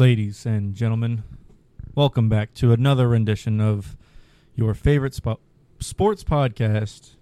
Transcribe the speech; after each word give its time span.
Ladies 0.00 0.46
and 0.46 0.74
gentlemen, 0.74 1.24
welcome 1.94 2.30
back 2.30 2.54
to 2.54 2.72
another 2.72 3.06
rendition 3.06 3.60
of 3.60 3.98
your 4.54 4.72
favorite 4.72 5.12
spo- 5.12 5.40
sports 5.78 6.24
podcast, 6.24 7.16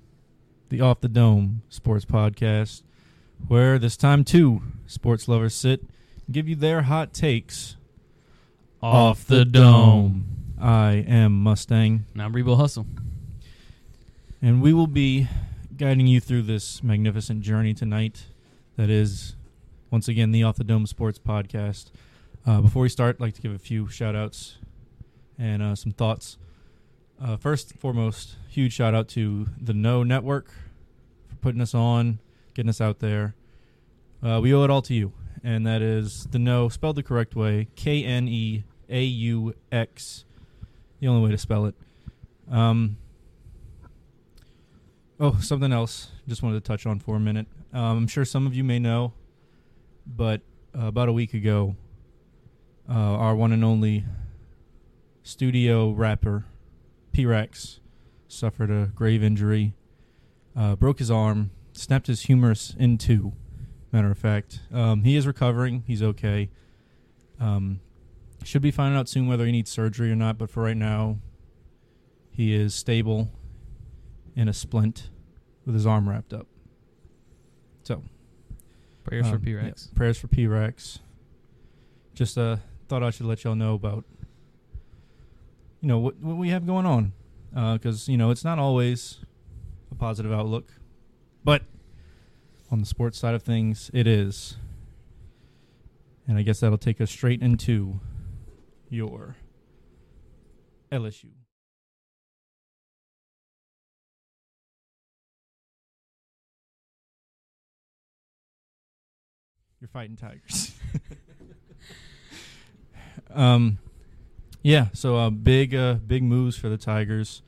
the 0.68 0.80
Off 0.80 1.00
the 1.00 1.08
Dome 1.08 1.62
Sports 1.68 2.04
Podcast, 2.04 2.82
where 3.48 3.80
this 3.80 3.96
time 3.96 4.22
two 4.22 4.62
sports 4.86 5.26
lovers 5.26 5.56
sit 5.56 5.80
and 5.80 5.90
give 6.30 6.48
you 6.48 6.54
their 6.54 6.82
hot 6.82 7.12
takes 7.12 7.76
Off 8.80 9.26
the 9.26 9.44
dome. 9.44 10.54
I 10.60 11.04
am 11.08 11.42
Mustang, 11.42 12.04
Now 12.14 12.28
Rebo 12.28 12.56
Hustle. 12.56 12.86
and 14.40 14.62
we 14.62 14.72
will 14.72 14.86
be 14.86 15.26
guiding 15.76 16.06
you 16.06 16.20
through 16.20 16.42
this 16.42 16.80
magnificent 16.84 17.40
journey 17.40 17.74
tonight. 17.74 18.26
That 18.76 18.88
is, 18.88 19.34
once 19.90 20.06
again, 20.06 20.30
the 20.30 20.44
Off 20.44 20.54
the 20.54 20.62
Dome 20.62 20.86
Sports 20.86 21.18
Podcast. 21.18 21.90
Uh, 22.48 22.62
before 22.62 22.80
we 22.80 22.88
start, 22.88 23.16
I'd 23.16 23.20
like 23.20 23.34
to 23.34 23.42
give 23.42 23.52
a 23.52 23.58
few 23.58 23.90
shout 23.90 24.16
outs 24.16 24.56
and 25.38 25.62
uh, 25.62 25.74
some 25.74 25.92
thoughts. 25.92 26.38
Uh, 27.22 27.36
first 27.36 27.72
and 27.72 27.78
foremost, 27.78 28.36
huge 28.48 28.72
shout 28.72 28.94
out 28.94 29.06
to 29.08 29.48
the 29.60 29.74
Kneaux 29.74 30.02
Network 30.02 30.50
for 31.28 31.36
putting 31.42 31.60
us 31.60 31.74
on, 31.74 32.20
getting 32.54 32.70
us 32.70 32.80
out 32.80 33.00
there. 33.00 33.34
Uh, 34.22 34.40
we 34.42 34.54
owe 34.54 34.64
it 34.64 34.70
all 34.70 34.80
to 34.80 34.94
you, 34.94 35.12
and 35.44 35.66
that 35.66 35.82
is 35.82 36.26
the 36.30 36.38
No 36.38 36.70
spelled 36.70 36.96
the 36.96 37.02
correct 37.02 37.36
way 37.36 37.68
K 37.76 38.02
N 38.02 38.26
E 38.26 38.64
A 38.88 39.02
U 39.02 39.52
X, 39.70 40.24
the 41.00 41.08
only 41.08 41.22
way 41.22 41.30
to 41.30 41.36
spell 41.36 41.66
it. 41.66 41.74
Um, 42.50 42.96
oh, 45.20 45.38
something 45.42 45.70
else. 45.70 46.12
Just 46.26 46.42
wanted 46.42 46.64
to 46.64 46.66
touch 46.66 46.86
on 46.86 46.98
for 46.98 47.16
a 47.16 47.20
minute. 47.20 47.46
Um, 47.74 47.98
I'm 47.98 48.06
sure 48.06 48.24
some 48.24 48.46
of 48.46 48.54
you 48.54 48.64
may 48.64 48.78
know, 48.78 49.12
but 50.06 50.40
uh, 50.74 50.86
about 50.86 51.10
a 51.10 51.12
week 51.12 51.34
ago, 51.34 51.76
uh, 52.88 52.92
our 52.92 53.34
one 53.34 53.52
and 53.52 53.64
only 53.64 54.04
studio 55.22 55.90
rapper, 55.90 56.44
P 57.12 57.26
Rex, 57.26 57.80
suffered 58.28 58.70
a 58.70 58.90
grave 58.94 59.22
injury, 59.22 59.74
uh, 60.56 60.76
broke 60.76 60.98
his 60.98 61.10
arm, 61.10 61.50
snapped 61.72 62.06
his 62.06 62.22
humerus 62.22 62.74
in 62.78 62.98
two. 62.98 63.32
Matter 63.92 64.10
of 64.10 64.18
fact, 64.18 64.60
um, 64.72 65.04
he 65.04 65.16
is 65.16 65.26
recovering. 65.26 65.82
He's 65.86 66.02
okay. 66.02 66.50
Um, 67.40 67.80
should 68.44 68.62
be 68.62 68.70
finding 68.70 68.98
out 68.98 69.08
soon 69.08 69.26
whether 69.26 69.46
he 69.46 69.52
needs 69.52 69.70
surgery 69.70 70.10
or 70.10 70.16
not. 70.16 70.38
But 70.38 70.50
for 70.50 70.62
right 70.62 70.76
now, 70.76 71.18
he 72.30 72.54
is 72.54 72.74
stable 72.74 73.30
in 74.36 74.48
a 74.48 74.52
splint 74.52 75.10
with 75.64 75.74
his 75.74 75.86
arm 75.86 76.08
wrapped 76.08 76.32
up. 76.32 76.46
So 77.82 78.02
Prayers 79.04 79.28
for 79.28 79.36
um, 79.36 79.40
P 79.40 79.54
Rex. 79.54 79.88
yeah, 79.90 79.96
prayers 79.96 80.18
for 80.18 80.28
P 80.28 80.46
Rex. 80.46 80.98
Just 82.14 82.36
uh, 82.36 82.56
thought 82.88 83.02
I 83.02 83.10
should 83.10 83.26
let 83.26 83.44
y'all 83.44 83.54
know 83.54 83.74
about 83.74 84.04
you 85.80 85.88
know 85.88 85.98
what 85.98 86.16
what 86.20 86.36
we 86.36 86.48
have 86.48 86.66
going 86.66 86.86
on 86.86 87.12
uh, 87.54 87.74
because 87.74 88.08
you 88.08 88.16
know 88.16 88.30
it's 88.30 88.44
not 88.44 88.58
always 88.58 89.18
a 89.90 89.94
positive 89.94 90.32
outlook, 90.32 90.72
but 91.44 91.62
on 92.70 92.80
the 92.80 92.86
sports 92.86 93.18
side 93.18 93.34
of 93.34 93.42
things, 93.42 93.90
it 93.92 94.06
is. 94.06 94.56
And 96.26 96.36
I 96.36 96.42
guess 96.42 96.60
that'll 96.60 96.76
take 96.76 97.00
us 97.00 97.10
straight 97.10 97.40
into 97.42 98.00
your 98.90 99.36
LSU. 100.92 101.30
You're 109.80 109.88
fighting 109.88 110.16
tigers. 110.16 110.74
um, 113.34 113.78
yeah. 114.62 114.88
So 114.92 115.16
uh, 115.16 115.30
big, 115.30 115.74
uh, 115.74 115.94
big 115.94 116.22
moves 116.22 116.56
for 116.56 116.68
the 116.68 116.76
Tigers 116.78 117.42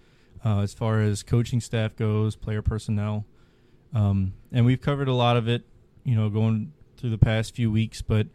uh, 0.44 0.60
as 0.60 0.72
far 0.74 1.00
as 1.00 1.22
coaching 1.22 1.60
staff 1.60 1.96
goes, 1.96 2.36
player 2.36 2.62
personnel, 2.62 3.24
um, 3.94 4.32
and 4.52 4.64
we've 4.64 4.80
covered 4.80 5.08
a 5.08 5.14
lot 5.14 5.36
of 5.36 5.48
it. 5.48 5.64
You 6.04 6.14
know, 6.16 6.28
going 6.30 6.72
through 6.96 7.10
the 7.10 7.18
past 7.18 7.54
few 7.54 7.70
weeks, 7.70 8.00
but 8.02 8.26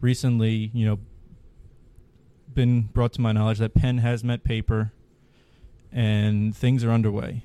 recently, 0.00 0.70
you 0.74 0.86
know, 0.86 0.98
been 2.52 2.82
brought 2.82 3.12
to 3.14 3.20
my 3.20 3.32
knowledge 3.32 3.58
that 3.58 3.74
pen 3.74 3.98
has 3.98 4.22
met 4.24 4.44
paper, 4.44 4.92
and 5.92 6.56
things 6.56 6.84
are 6.84 6.90
underway. 6.90 7.42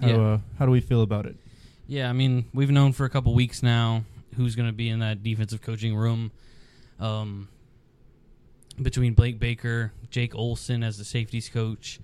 How, 0.00 0.06
Yeah. 0.08 0.16
uh, 0.16 0.38
how 0.58 0.66
do 0.66 0.72
we 0.72 0.80
feel 0.80 1.02
about 1.02 1.26
it? 1.26 1.36
Yeah, 1.86 2.08
I 2.10 2.12
mean, 2.12 2.46
we've 2.52 2.70
known 2.70 2.92
for 2.92 3.04
a 3.04 3.10
couple 3.10 3.34
weeks 3.34 3.62
now 3.62 4.04
who's 4.36 4.54
going 4.56 4.68
to 4.68 4.72
be 4.72 4.88
in 4.88 4.98
that 5.00 5.22
defensive 5.22 5.62
coaching 5.62 5.94
room. 5.96 6.30
Um, 6.98 7.48
between 8.82 9.14
Blake 9.14 9.38
Baker, 9.38 9.92
Jake 10.10 10.34
Olson 10.34 10.82
as 10.82 10.98
the 10.98 11.04
safeties 11.04 11.48
coach, 11.48 12.00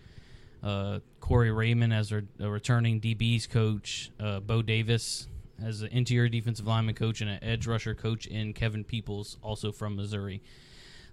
uh, 0.62 1.00
Corey 1.20 1.50
Raymond 1.50 1.92
as 1.92 2.12
a 2.12 2.22
returning 2.38 3.00
DBs 3.00 3.48
coach, 3.48 4.10
uh, 4.20 4.40
Bo 4.40 4.62
Davis 4.62 5.28
as 5.62 5.82
an 5.82 5.88
interior 5.88 6.28
defensive 6.28 6.66
lineman 6.66 6.94
coach, 6.94 7.20
and 7.20 7.30
an 7.30 7.42
edge 7.42 7.66
rusher 7.66 7.94
coach 7.94 8.26
in 8.26 8.52
Kevin 8.52 8.84
Peoples, 8.84 9.38
also 9.42 9.70
from 9.70 9.96
Missouri. 9.96 10.42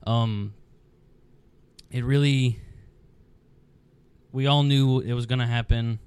Um, 0.05 0.53
it 1.91 2.03
really, 2.03 2.59
we 4.31 4.47
all 4.47 4.63
knew 4.63 4.99
it 4.99 5.13
was 5.13 5.25
going 5.25 5.39
to 5.39 5.47
happen. 5.47 5.99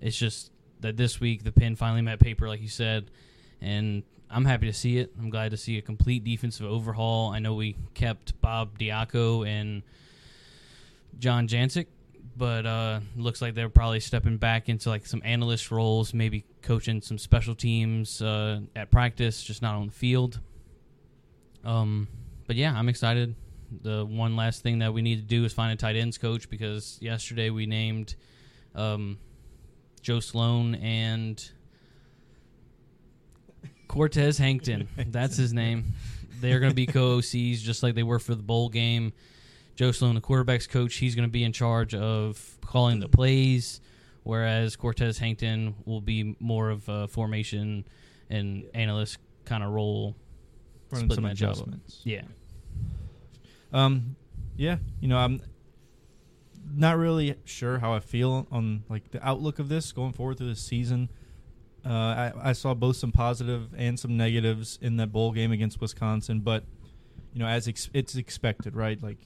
It's 0.00 0.16
just 0.16 0.50
that 0.80 0.96
this 0.96 1.20
week 1.20 1.44
the 1.44 1.52
pin 1.52 1.76
finally 1.76 2.02
met 2.02 2.20
paper, 2.20 2.48
like 2.48 2.60
you 2.60 2.68
said, 2.68 3.10
and 3.60 4.02
I'm 4.30 4.44
happy 4.44 4.66
to 4.66 4.72
see 4.72 4.98
it. 4.98 5.12
I'm 5.18 5.30
glad 5.30 5.52
to 5.52 5.56
see 5.56 5.78
a 5.78 5.82
complete 5.82 6.24
defensive 6.24 6.66
overhaul. 6.66 7.30
I 7.30 7.38
know 7.38 7.54
we 7.54 7.76
kept 7.94 8.38
Bob 8.40 8.78
Diaco 8.78 9.46
and 9.46 9.82
John 11.18 11.48
Jancic, 11.48 11.86
but 12.36 12.66
uh, 12.66 13.00
looks 13.16 13.40
like 13.40 13.54
they're 13.54 13.68
probably 13.68 14.00
stepping 14.00 14.36
back 14.36 14.68
into 14.68 14.90
like 14.90 15.06
some 15.06 15.22
analyst 15.24 15.70
roles, 15.70 16.12
maybe 16.12 16.44
coaching 16.62 17.00
some 17.00 17.18
special 17.18 17.54
teams 17.54 18.20
uh, 18.20 18.60
at 18.76 18.90
practice, 18.90 19.42
just 19.42 19.62
not 19.62 19.74
on 19.76 19.86
the 19.86 19.92
field. 19.92 20.40
Um, 21.64 22.08
but 22.46 22.56
yeah, 22.56 22.72
I'm 22.76 22.88
excited. 22.88 23.34
The 23.82 24.04
one 24.04 24.36
last 24.36 24.62
thing 24.62 24.78
that 24.78 24.92
we 24.92 25.02
need 25.02 25.16
to 25.16 25.26
do 25.26 25.44
is 25.44 25.52
find 25.52 25.72
a 25.72 25.76
tight 25.76 25.96
ends 25.96 26.18
coach 26.18 26.48
because 26.48 26.98
yesterday 27.00 27.50
we 27.50 27.66
named 27.66 28.14
um, 28.74 29.18
Joe 30.00 30.20
Sloan 30.20 30.74
and 30.76 31.50
Cortez 33.98 34.38
Hankton. 34.46 34.86
That's 35.08 35.36
his 35.36 35.52
name. 35.52 35.92
They're 36.40 36.60
going 36.60 36.70
to 36.70 36.76
be 36.76 36.86
co-OCs 36.98 37.58
just 37.58 37.82
like 37.82 37.96
they 37.96 38.04
were 38.04 38.20
for 38.20 38.36
the 38.36 38.44
bowl 38.44 38.68
game. 38.68 39.12
Joe 39.74 39.90
Sloan, 39.90 40.14
the 40.14 40.20
quarterbacks 40.20 40.68
coach, 40.68 40.94
he's 40.94 41.16
going 41.16 41.26
to 41.26 41.32
be 41.32 41.42
in 41.42 41.52
charge 41.52 41.94
of 41.96 42.58
calling 42.64 43.00
the 43.00 43.08
plays, 43.08 43.80
whereas 44.22 44.76
Cortez 44.76 45.18
Hankton 45.18 45.74
will 45.84 46.00
be 46.00 46.36
more 46.38 46.70
of 46.70 46.88
a 46.88 47.08
formation 47.08 47.84
and 48.30 48.64
analyst 48.72 49.18
kind 49.44 49.64
of 49.64 49.70
role. 49.70 50.14
Running 50.92 51.10
some 51.10 51.24
adjustments. 51.24 52.00
Yeah. 52.04 52.22
Um, 53.72 54.14
yeah, 54.56 54.78
you 55.00 55.08
know, 55.08 55.18
I'm 55.18 55.40
not 56.72 56.98
really 56.98 57.34
sure 57.44 57.78
how 57.78 57.94
I 57.94 58.00
feel 58.00 58.46
on 58.52 58.84
like 58.88 59.10
the 59.10 59.26
outlook 59.26 59.58
of 59.58 59.68
this 59.68 59.90
going 59.90 60.12
forward 60.12 60.38
through 60.38 60.50
the 60.50 60.56
season. 60.56 61.08
Uh, 61.88 61.92
I, 61.92 62.50
I 62.50 62.52
saw 62.52 62.74
both 62.74 62.96
some 62.96 63.12
positive 63.12 63.70
and 63.74 63.98
some 63.98 64.16
negatives 64.16 64.78
in 64.82 64.98
that 64.98 65.10
bowl 65.10 65.32
game 65.32 65.52
against 65.52 65.80
Wisconsin, 65.80 66.40
but 66.40 66.64
you 67.32 67.38
know, 67.38 67.46
as 67.46 67.66
ex- 67.66 67.88
it's 67.94 68.14
expected, 68.14 68.76
right? 68.76 69.02
Like 69.02 69.18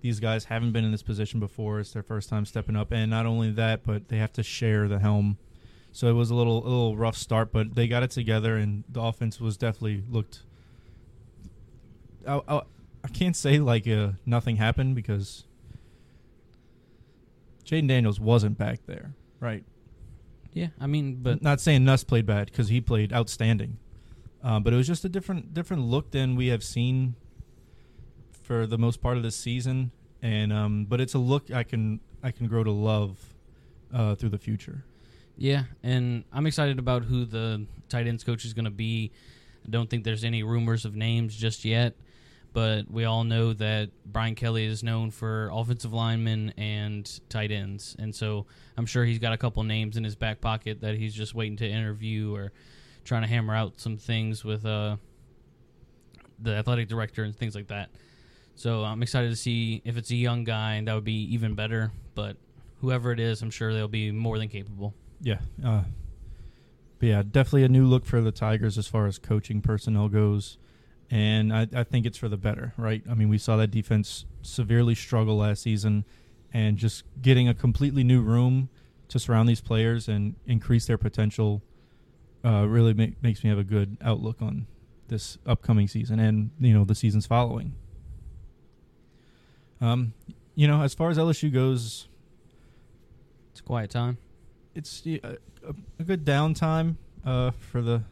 these 0.00 0.18
guys 0.18 0.44
haven't 0.44 0.72
been 0.72 0.84
in 0.84 0.90
this 0.90 1.02
position 1.02 1.38
before; 1.38 1.80
it's 1.80 1.92
their 1.92 2.02
first 2.02 2.30
time 2.30 2.46
stepping 2.46 2.76
up, 2.76 2.92
and 2.92 3.10
not 3.10 3.26
only 3.26 3.50
that, 3.52 3.84
but 3.84 4.08
they 4.08 4.16
have 4.16 4.32
to 4.34 4.42
share 4.42 4.88
the 4.88 5.00
helm. 5.00 5.36
So 5.92 6.08
it 6.08 6.12
was 6.12 6.30
a 6.30 6.34
little, 6.34 6.62
a 6.62 6.68
little 6.68 6.96
rough 6.96 7.16
start, 7.16 7.52
but 7.52 7.74
they 7.74 7.88
got 7.88 8.02
it 8.02 8.10
together, 8.10 8.56
and 8.56 8.84
the 8.88 9.02
offense 9.02 9.38
was 9.40 9.58
definitely 9.58 10.04
looked. 10.08 10.44
I, 12.26 12.40
I, 12.48 12.62
I 13.04 13.08
can't 13.08 13.36
say 13.36 13.58
like 13.58 13.86
uh, 13.86 14.12
nothing 14.24 14.56
happened 14.56 14.94
because 14.94 15.44
Jayden 17.64 17.88
Daniels 17.88 18.18
wasn't 18.18 18.56
back 18.56 18.86
there, 18.86 19.14
right? 19.40 19.64
Yeah, 20.52 20.68
I 20.80 20.86
mean, 20.86 21.16
but 21.22 21.42
not 21.42 21.60
saying 21.60 21.84
Nuss 21.84 22.04
played 22.04 22.26
bad 22.26 22.46
because 22.46 22.68
he 22.68 22.80
played 22.80 23.12
outstanding, 23.12 23.78
uh, 24.42 24.60
but 24.60 24.72
it 24.72 24.76
was 24.76 24.86
just 24.86 25.04
a 25.04 25.08
different 25.08 25.54
different 25.54 25.82
look 25.82 26.10
than 26.10 26.36
we 26.36 26.48
have 26.48 26.64
seen 26.64 27.14
for 28.42 28.66
the 28.66 28.78
most 28.78 29.00
part 29.00 29.16
of 29.16 29.22
this 29.22 29.36
season. 29.36 29.92
And 30.22 30.52
um, 30.52 30.86
but 30.86 31.00
it's 31.00 31.14
a 31.14 31.18
look 31.18 31.50
I 31.52 31.62
can 31.62 32.00
I 32.22 32.30
can 32.32 32.48
grow 32.48 32.64
to 32.64 32.72
love 32.72 33.18
uh, 33.94 34.14
through 34.14 34.30
the 34.30 34.38
future. 34.38 34.84
Yeah, 35.36 35.64
and 35.84 36.24
I'm 36.32 36.46
excited 36.46 36.78
about 36.80 37.04
who 37.04 37.24
the 37.24 37.66
tight 37.88 38.08
ends 38.08 38.24
coach 38.24 38.44
is 38.44 38.52
going 38.52 38.64
to 38.64 38.70
be. 38.70 39.12
I 39.64 39.70
don't 39.70 39.88
think 39.88 40.02
there's 40.02 40.24
any 40.24 40.42
rumors 40.42 40.84
of 40.84 40.96
names 40.96 41.36
just 41.36 41.64
yet, 41.64 41.94
but 42.52 42.90
we 42.90 43.04
all 43.04 43.24
know 43.24 43.52
that 43.52 43.90
Brian 44.04 44.34
Kelly 44.34 44.64
is 44.64 44.82
known 44.82 45.10
for 45.10 45.50
offensive 45.52 45.92
linemen 45.92 46.54
and 46.56 47.20
tight 47.28 47.50
ends, 47.50 47.96
and 47.98 48.14
so 48.14 48.46
I'm 48.76 48.86
sure 48.86 49.04
he's 49.04 49.18
got 49.18 49.32
a 49.32 49.38
couple 49.38 49.62
names 49.62 49.96
in 49.96 50.04
his 50.04 50.16
back 50.16 50.40
pocket 50.40 50.80
that 50.80 50.96
he's 50.96 51.14
just 51.14 51.34
waiting 51.34 51.56
to 51.58 51.68
interview 51.68 52.34
or 52.34 52.52
trying 53.04 53.22
to 53.22 53.28
hammer 53.28 53.54
out 53.54 53.80
some 53.80 53.96
things 53.96 54.44
with 54.44 54.66
uh, 54.66 54.96
the 56.38 56.54
athletic 56.54 56.88
director 56.88 57.24
and 57.24 57.34
things 57.34 57.54
like 57.54 57.68
that. 57.68 57.90
So 58.54 58.82
I'm 58.82 59.02
excited 59.02 59.30
to 59.30 59.36
see 59.36 59.82
if 59.84 59.96
it's 59.96 60.10
a 60.10 60.16
young 60.16 60.44
guy, 60.44 60.80
that 60.80 60.92
would 60.92 61.04
be 61.04 61.32
even 61.32 61.54
better. 61.54 61.92
But 62.14 62.36
whoever 62.80 63.12
it 63.12 63.20
is, 63.20 63.40
I'm 63.40 63.50
sure 63.50 63.72
they'll 63.72 63.88
be 63.88 64.10
more 64.10 64.38
than 64.38 64.48
capable. 64.48 64.94
Yeah. 65.20 65.38
Uh, 65.64 65.82
but 66.98 67.06
yeah, 67.06 67.22
definitely 67.22 67.64
a 67.64 67.68
new 67.68 67.86
look 67.86 68.04
for 68.04 68.20
the 68.20 68.32
Tigers 68.32 68.76
as 68.76 68.88
far 68.88 69.06
as 69.06 69.18
coaching 69.18 69.60
personnel 69.60 70.08
goes. 70.08 70.58
And 71.10 71.52
I, 71.54 71.66
I 71.74 71.84
think 71.84 72.04
it's 72.04 72.18
for 72.18 72.28
the 72.28 72.36
better, 72.36 72.74
right? 72.76 73.02
I 73.10 73.14
mean, 73.14 73.28
we 73.30 73.38
saw 73.38 73.56
that 73.56 73.70
defense 73.70 74.26
severely 74.42 74.94
struggle 74.94 75.38
last 75.38 75.62
season, 75.62 76.04
and 76.52 76.76
just 76.76 77.04
getting 77.22 77.48
a 77.48 77.54
completely 77.54 78.04
new 78.04 78.20
room 78.20 78.68
to 79.08 79.18
surround 79.18 79.48
these 79.48 79.60
players 79.62 80.06
and 80.08 80.34
increase 80.46 80.86
their 80.86 80.98
potential 80.98 81.62
uh, 82.44 82.66
really 82.68 82.92
make, 82.94 83.22
makes 83.22 83.42
me 83.42 83.48
have 83.50 83.58
a 83.58 83.64
good 83.64 83.96
outlook 84.02 84.42
on 84.42 84.66
this 85.08 85.38
upcoming 85.46 85.88
season 85.88 86.20
and 86.20 86.50
you 86.60 86.74
know 86.74 86.84
the 86.84 86.94
seasons 86.94 87.26
following. 87.26 87.74
Um, 89.80 90.12
you 90.54 90.66
know, 90.68 90.82
as 90.82 90.92
far 90.94 91.08
as 91.10 91.18
LSU 91.18 91.52
goes, 91.52 92.08
It's 93.52 93.60
a 93.60 93.62
quiet 93.62 93.90
time. 93.90 94.18
it's 94.74 95.02
a, 95.06 95.20
a, 95.24 95.74
a 95.98 96.02
good 96.04 96.24
downtime 96.24 96.96
uh, 97.24 97.50
for 97.52 97.80
the 97.80 98.02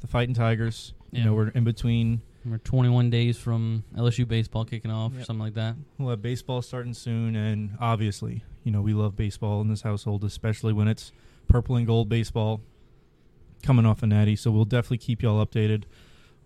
the 0.00 0.06
fighting 0.06 0.34
Tigers. 0.34 0.94
You 1.12 1.18
Yeah. 1.20 1.24
know, 1.26 1.34
we're 1.34 1.48
in 1.48 1.64
between. 1.64 2.22
We're 2.44 2.58
21 2.58 3.08
days 3.10 3.38
from 3.38 3.84
LSU 3.96 4.26
baseball 4.26 4.64
kicking 4.64 4.90
off 4.90 5.12
or 5.16 5.22
something 5.22 5.38
like 5.44 5.54
that. 5.54 5.76
We'll 5.96 6.10
have 6.10 6.22
baseball 6.22 6.60
starting 6.60 6.92
soon, 6.94 7.36
and 7.36 7.76
obviously, 7.78 8.42
you 8.64 8.72
know, 8.72 8.82
we 8.82 8.94
love 8.94 9.14
baseball 9.14 9.60
in 9.60 9.68
this 9.68 9.82
household, 9.82 10.24
especially 10.24 10.72
when 10.72 10.88
it's 10.88 11.12
purple 11.46 11.76
and 11.76 11.86
gold 11.86 12.08
baseball 12.08 12.60
coming 13.62 13.86
off 13.86 14.02
a 14.02 14.06
natty. 14.08 14.34
So 14.34 14.50
we'll 14.50 14.64
definitely 14.64 14.98
keep 14.98 15.22
y'all 15.22 15.44
updated 15.44 15.84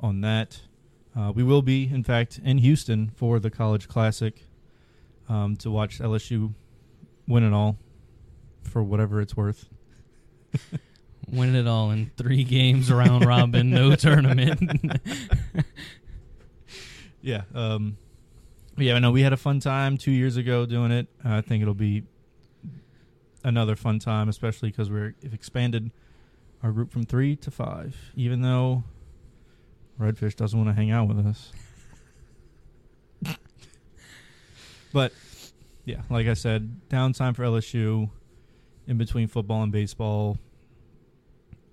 on 0.01 0.21
that. 0.21 0.61
Uh, 1.17 1.33
we 1.35 1.43
will 1.43 1.63
be, 1.63 1.89
in 1.89 2.05
fact, 2.05 2.39
in 2.45 2.59
Houston 2.59 3.09
for 3.17 3.41
the 3.41 3.51
College 3.51 3.89
Classic 3.89 4.43
um, 5.31 5.57
to 5.57 5.71
watch 5.71 5.99
LSU 6.01 6.53
win 7.27 7.43
it 7.43 7.55
all 7.55 7.79
for 8.65 8.83
whatever 8.83 9.21
it's 9.23 9.35
worth. 9.35 9.71
Winning 11.31 11.57
it 11.57 11.67
all 11.67 11.91
in 11.91 12.11
three 12.17 12.45
games, 12.45 12.91
round 12.91 13.25
robin, 13.25 13.71
no 13.71 13.95
tournament. 13.97 14.61
Yeah. 17.27 17.43
Um, 17.57 17.99
yeah, 18.77 19.01
no, 19.01 19.11
we 19.11 19.23
had 19.23 19.33
a 19.33 19.37
fun 19.37 19.59
time 19.59 19.97
two 19.97 20.13
years 20.13 20.37
ago 20.37 20.65
doing 20.65 20.93
it. 20.93 21.09
I 21.25 21.41
think 21.41 21.61
it'll 21.61 21.75
be 21.75 22.05
another 23.43 23.75
fun 23.75 23.99
time, 23.99 24.29
especially 24.29 24.71
because 24.71 24.91
we're 24.91 25.17
we've 25.21 25.35
expanded 25.35 25.91
our 26.63 26.71
group 26.71 26.93
from 26.93 27.05
three 27.05 27.35
to 27.35 27.51
five, 27.51 27.97
even 28.15 28.43
though 28.43 28.85
Redfish 30.01 30.37
doesn't 30.37 30.57
want 30.57 30.71
to 30.71 30.75
hang 30.75 30.93
out 30.93 31.09
with 31.09 31.27
us. 31.27 31.51
but 34.93 35.13
yeah, 35.85 36.03
like 36.09 36.29
I 36.29 36.35
said, 36.35 36.81
downtime 36.89 37.35
for 37.35 37.43
LSU 37.43 38.09
in 38.87 38.99
between 38.99 39.27
football 39.27 39.65
and 39.65 39.73
baseball. 39.73 40.39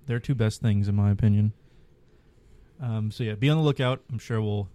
They're 0.05 0.19
two 0.19 0.35
best 0.35 0.61
things 0.61 0.87
in 0.87 0.95
my 0.95 1.11
opinion. 1.11 1.53
Um, 2.81 3.11
so 3.11 3.23
yeah, 3.23 3.35
be 3.35 3.49
on 3.49 3.57
the 3.57 3.63
lookout. 3.63 4.01
I'm 4.11 4.19
sure 4.19 4.41
we'll 4.41 4.69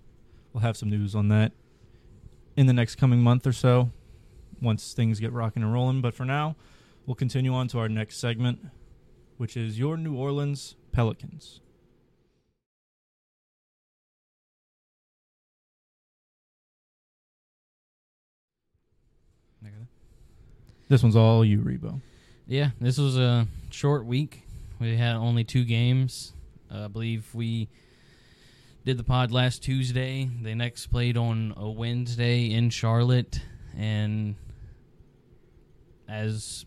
we'll 0.52 0.62
have 0.62 0.76
some 0.76 0.90
news 0.90 1.14
on 1.14 1.28
that 1.28 1.52
in 2.56 2.66
the 2.66 2.72
next 2.72 2.96
coming 2.96 3.20
month 3.20 3.46
or 3.46 3.52
so 3.52 3.90
once 4.60 4.92
things 4.92 5.20
get 5.20 5.32
rocking 5.32 5.62
and 5.62 5.72
rolling. 5.72 6.00
But 6.00 6.14
for 6.14 6.24
now, 6.24 6.56
we'll 7.06 7.14
continue 7.14 7.54
on 7.54 7.68
to 7.68 7.78
our 7.78 7.88
next 7.88 8.18
segment, 8.18 8.60
which 9.36 9.56
is 9.56 9.78
your 9.78 9.96
New 9.96 10.16
Orleans 10.16 10.76
Pelicans. 10.92 11.60
This 20.88 21.02
one's 21.02 21.16
all 21.16 21.44
you, 21.44 21.58
Rebo. 21.58 22.00
yeah, 22.46 22.70
this 22.80 22.96
was 22.96 23.18
a 23.18 23.46
short 23.70 24.06
week. 24.06 24.47
We 24.80 24.96
had 24.96 25.16
only 25.16 25.42
two 25.42 25.64
games. 25.64 26.32
Uh, 26.72 26.84
I 26.84 26.88
believe 26.88 27.28
we 27.34 27.68
did 28.84 28.96
the 28.96 29.02
pod 29.02 29.32
last 29.32 29.62
Tuesday. 29.62 30.30
They 30.40 30.54
next 30.54 30.86
played 30.86 31.16
on 31.16 31.52
a 31.56 31.68
Wednesday 31.68 32.52
in 32.52 32.70
Charlotte, 32.70 33.40
and 33.76 34.36
as 36.08 36.64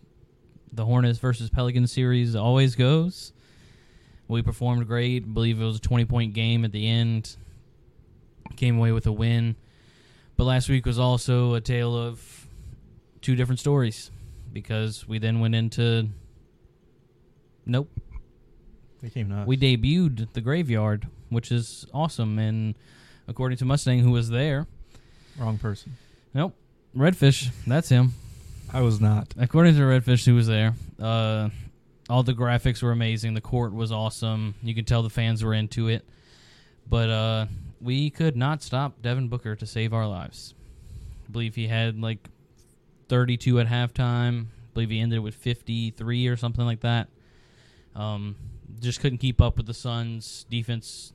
the 0.74 0.84
Hornets 0.84 1.20
versus 1.20 1.50
Pelicans 1.50 1.92
series 1.92 2.36
always 2.36 2.76
goes, 2.76 3.32
we 4.28 4.42
performed 4.42 4.88
great. 4.88 5.24
I 5.24 5.28
believe 5.28 5.62
it 5.62 5.66
was 5.66 5.78
a 5.78 5.82
20 5.82 6.04
point 6.06 6.34
game 6.34 6.66
at 6.66 6.74
the 6.74 6.88
end. 6.90 7.38
Came 8.58 8.78
away 8.78 8.92
with 8.92 9.08
a 9.08 9.12
win. 9.12 9.56
But 10.36 10.44
last 10.44 10.68
week 10.68 10.86
was 10.86 11.00
also 11.00 11.54
a 11.54 11.62
tale 11.62 11.96
of 11.96 12.48
two 13.22 13.36
different 13.36 13.60
stories 13.60 14.12
because 14.52 15.08
we 15.08 15.18
then 15.18 15.40
went 15.40 15.56
into. 15.56 16.10
Nope. 17.72 17.90
They 19.02 19.10
came. 19.10 19.46
We 19.46 19.56
debuted 19.56 20.34
the 20.34 20.42
graveyard, 20.42 21.08
which 21.30 21.52
is 21.54 21.86
awesome. 21.94 22.38
And 22.38 22.76
according 23.30 23.58
to 23.60 23.66
Mustang, 23.66 24.00
who 24.00 24.12
was 24.12 24.30
there, 24.30 24.68
Wrong 25.40 25.58
person. 25.58 25.96
nope, 26.34 26.54
Redfish, 26.96 27.50
that's 27.66 27.88
him. 27.88 28.12
I 28.74 28.82
was 28.82 29.00
not. 29.00 29.34
According 29.40 29.76
to 29.76 29.82
Redfish, 29.82 30.26
who 30.26 30.36
was 30.36 30.48
there, 30.48 30.74
uh, 31.00 31.48
all 32.10 32.24
the 32.24 32.34
graphics 32.34 32.84
were 32.84 32.92
amazing. 32.92 33.34
The 33.36 33.42
court 33.42 33.74
was 33.74 33.92
awesome. 33.92 34.56
You 34.62 34.76
could 34.76 34.86
tell 34.86 35.02
the 35.02 35.10
fans 35.10 35.42
were 35.44 35.54
into 35.54 35.88
it. 35.88 36.06
But 36.90 37.10
uh, 37.10 37.46
we 37.80 38.10
could 38.10 38.36
not 38.36 38.62
stop 38.62 39.02
Devin 39.02 39.30
Booker 39.30 39.56
to 39.56 39.66
save 39.66 39.94
our 39.94 40.08
lives. 40.08 40.54
I 41.28 41.32
believe 41.32 41.56
he 41.56 41.68
had 41.68 42.02
like 42.02 42.28
32 43.08 43.62
at 43.62 43.68
halftime. 43.68 44.44
I 44.44 44.74
believe 44.74 44.90
he 44.90 45.00
ended 45.00 45.20
with 45.22 45.36
53 45.36 46.28
or 46.28 46.36
something 46.36 46.66
like 46.66 46.82
that. 46.82 47.08
Um, 47.96 48.36
just 48.80 49.00
couldn't 49.02 49.18
keep 49.20 49.42
up 49.42 49.58
with 49.58 49.66
the 49.68 49.74
Suns' 49.74 50.46
defense. 50.50 51.14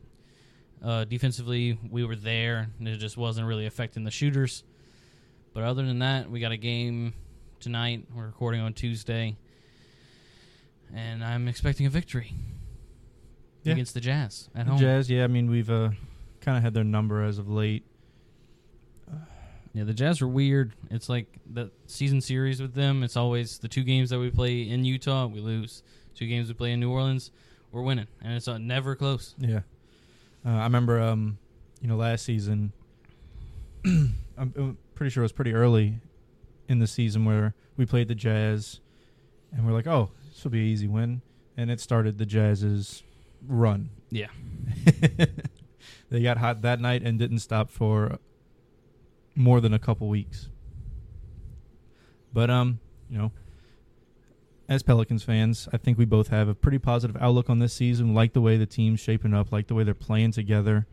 Uh, 0.84 1.04
defensively, 1.04 1.78
we 1.90 2.04
were 2.04 2.16
there, 2.16 2.68
and 2.78 2.86
it 2.86 2.98
just 2.98 3.16
wasn't 3.16 3.46
really 3.46 3.66
affecting 3.66 4.04
the 4.04 4.10
shooters. 4.10 4.62
But 5.54 5.62
other 5.62 5.84
than 5.86 6.00
that, 6.00 6.30
we 6.30 6.38
got 6.40 6.52
a 6.52 6.56
game 6.58 7.14
tonight. 7.60 8.04
We're 8.14 8.26
recording 8.26 8.60
on 8.60 8.74
Tuesday, 8.74 9.36
and 10.94 11.24
I'm 11.24 11.48
expecting 11.48 11.86
a 11.86 11.90
victory 11.90 12.32
Yeah. 13.64 13.72
against 13.72 13.94
the 13.94 14.00
Jazz 14.00 14.50
at 14.54 14.66
The 14.66 14.72
home. 14.72 14.80
Jazz, 14.80 15.10
yeah, 15.10 15.24
I 15.24 15.28
mean 15.28 15.50
we've 15.50 15.70
uh, 15.70 15.90
kind 16.42 16.58
of 16.58 16.62
had 16.62 16.74
their 16.74 16.84
number 16.84 17.22
as 17.24 17.38
of 17.38 17.48
late. 17.48 17.84
Yeah, 19.76 19.84
the 19.84 19.92
Jazz 19.92 20.22
are 20.22 20.26
weird. 20.26 20.72
It's 20.90 21.10
like 21.10 21.26
the 21.52 21.70
season 21.84 22.22
series 22.22 22.62
with 22.62 22.72
them. 22.72 23.02
It's 23.02 23.14
always 23.14 23.58
the 23.58 23.68
two 23.68 23.84
games 23.84 24.08
that 24.08 24.18
we 24.18 24.30
play 24.30 24.62
in 24.62 24.86
Utah, 24.86 25.26
we 25.26 25.40
lose. 25.40 25.82
Two 26.14 26.26
games 26.26 26.48
we 26.48 26.54
play 26.54 26.72
in 26.72 26.80
New 26.80 26.90
Orleans, 26.90 27.30
we're 27.72 27.82
winning, 27.82 28.06
and 28.22 28.32
it's 28.32 28.48
uh, 28.48 28.56
never 28.56 28.96
close. 28.96 29.34
Yeah, 29.36 29.60
uh, 30.46 30.52
I 30.52 30.62
remember. 30.62 30.98
Um, 30.98 31.36
you 31.82 31.88
know, 31.88 31.96
last 31.96 32.24
season, 32.24 32.72
I'm, 33.84 34.14
I'm 34.38 34.78
pretty 34.94 35.10
sure 35.10 35.22
it 35.22 35.26
was 35.26 35.32
pretty 35.32 35.52
early 35.52 36.00
in 36.70 36.78
the 36.78 36.86
season 36.86 37.26
where 37.26 37.54
we 37.76 37.84
played 37.84 38.08
the 38.08 38.14
Jazz, 38.14 38.80
and 39.52 39.66
we're 39.66 39.74
like, 39.74 39.86
"Oh, 39.86 40.08
this 40.32 40.42
will 40.42 40.52
be 40.52 40.60
an 40.60 40.68
easy 40.68 40.88
win," 40.88 41.20
and 41.54 41.70
it 41.70 41.80
started 41.80 42.16
the 42.16 42.24
Jazz's 42.24 43.02
run. 43.46 43.90
Yeah. 44.08 44.28
they 46.08 46.22
got 46.22 46.38
hot 46.38 46.62
that 46.62 46.80
night 46.80 47.02
and 47.02 47.18
didn't 47.18 47.40
stop 47.40 47.70
for 47.70 48.18
more 49.36 49.60
than 49.60 49.72
a 49.72 49.78
couple 49.78 50.08
weeks. 50.08 50.48
But 52.32 52.50
um, 52.50 52.80
you 53.08 53.18
know, 53.18 53.32
as 54.68 54.82
Pelicans 54.82 55.22
fans, 55.22 55.68
I 55.72 55.76
think 55.76 55.98
we 55.98 56.04
both 56.04 56.28
have 56.28 56.48
a 56.48 56.54
pretty 56.54 56.78
positive 56.78 57.16
outlook 57.20 57.48
on 57.48 57.60
this 57.60 57.72
season. 57.72 58.14
Like 58.14 58.32
the 58.32 58.40
way 58.40 58.56
the 58.56 58.66
team's 58.66 59.00
shaping 59.00 59.34
up, 59.34 59.52
like 59.52 59.68
the 59.68 59.74
way 59.74 59.84
they're 59.84 59.94
playing 59.94 60.32
together. 60.32 60.86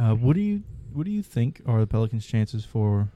Uh, 0.00 0.14
what 0.14 0.34
do 0.36 0.40
you 0.40 0.62
what 0.92 1.04
do 1.04 1.10
you 1.10 1.22
think 1.22 1.62
are 1.66 1.80
the 1.80 1.86
Pelicans' 1.86 2.26
chances 2.26 2.64
for 2.64 3.10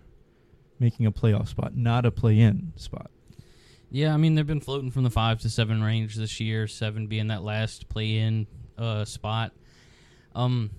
making 0.79 1.07
a 1.07 1.13
playoff 1.13 1.49
spot, 1.49 1.77
not 1.77 2.05
a 2.05 2.11
play-in 2.11 2.73
spot? 2.77 3.11
Yeah, 3.91 4.13
I 4.13 4.17
mean 4.17 4.35
they've 4.35 4.47
been 4.47 4.61
floating 4.61 4.91
from 4.91 5.05
the 5.05 5.11
five 5.11 5.41
to 5.41 5.51
seven 5.51 5.83
range 5.83 6.17
this 6.17 6.41
year. 6.41 6.67
Seven 6.67 7.07
being 7.07 7.29
that 7.29 7.43
last 7.43 7.89
play-in 7.89 8.47
uh, 8.77 9.05
spot. 9.05 9.53
Um, 10.35 10.71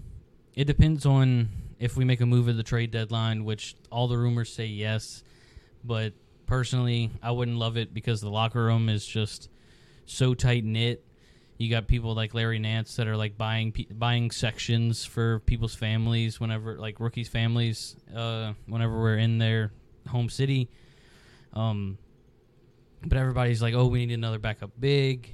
it 0.53 0.65
depends 0.65 1.05
on 1.05 1.49
if 1.79 1.97
we 1.97 2.05
make 2.05 2.21
a 2.21 2.25
move 2.25 2.47
at 2.49 2.57
the 2.57 2.63
trade 2.63 2.91
deadline, 2.91 3.43
which 3.43 3.75
all 3.91 4.07
the 4.07 4.17
rumors 4.17 4.51
say 4.51 4.65
yes. 4.65 5.23
But 5.83 6.13
personally, 6.45 7.11
I 7.21 7.31
wouldn't 7.31 7.57
love 7.57 7.77
it 7.77 7.93
because 7.93 8.21
the 8.21 8.29
locker 8.29 8.63
room 8.63 8.89
is 8.89 9.05
just 9.05 9.49
so 10.05 10.33
tight 10.33 10.63
knit. 10.63 11.03
You 11.57 11.69
got 11.69 11.87
people 11.87 12.13
like 12.15 12.33
Larry 12.33 12.59
Nance 12.59 12.95
that 12.97 13.07
are 13.07 13.15
like 13.15 13.37
buying 13.37 13.73
buying 13.91 14.31
sections 14.31 15.05
for 15.05 15.39
people's 15.39 15.75
families 15.75 16.39
whenever 16.39 16.77
like 16.77 16.99
rookies' 16.99 17.29
families 17.29 17.95
uh, 18.13 18.53
whenever 18.67 18.99
we're 18.99 19.17
in 19.17 19.37
their 19.37 19.71
home 20.07 20.29
city. 20.29 20.69
Um, 21.53 21.97
but 23.05 23.17
everybody's 23.17 23.61
like, 23.61 23.73
"Oh, 23.73 23.87
we 23.87 24.05
need 24.05 24.13
another 24.13 24.39
backup 24.39 24.71
big," 24.77 25.33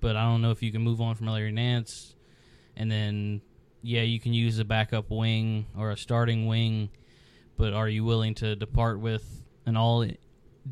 but 0.00 0.16
I 0.16 0.24
don't 0.24 0.42
know 0.42 0.50
if 0.50 0.62
you 0.62 0.72
can 0.72 0.82
move 0.82 1.00
on 1.00 1.14
from 1.14 1.28
Larry 1.28 1.52
Nance, 1.52 2.16
and 2.76 2.90
then 2.90 3.40
yeah, 3.82 4.02
you 4.02 4.20
can 4.20 4.32
use 4.32 4.58
a 4.58 4.64
backup 4.64 5.10
wing 5.10 5.66
or 5.76 5.90
a 5.90 5.96
starting 5.96 6.46
wing, 6.46 6.90
but 7.56 7.72
are 7.72 7.88
you 7.88 8.04
willing 8.04 8.34
to 8.36 8.56
depart 8.56 9.00
with 9.00 9.44
an 9.66 9.76
all 9.76 10.06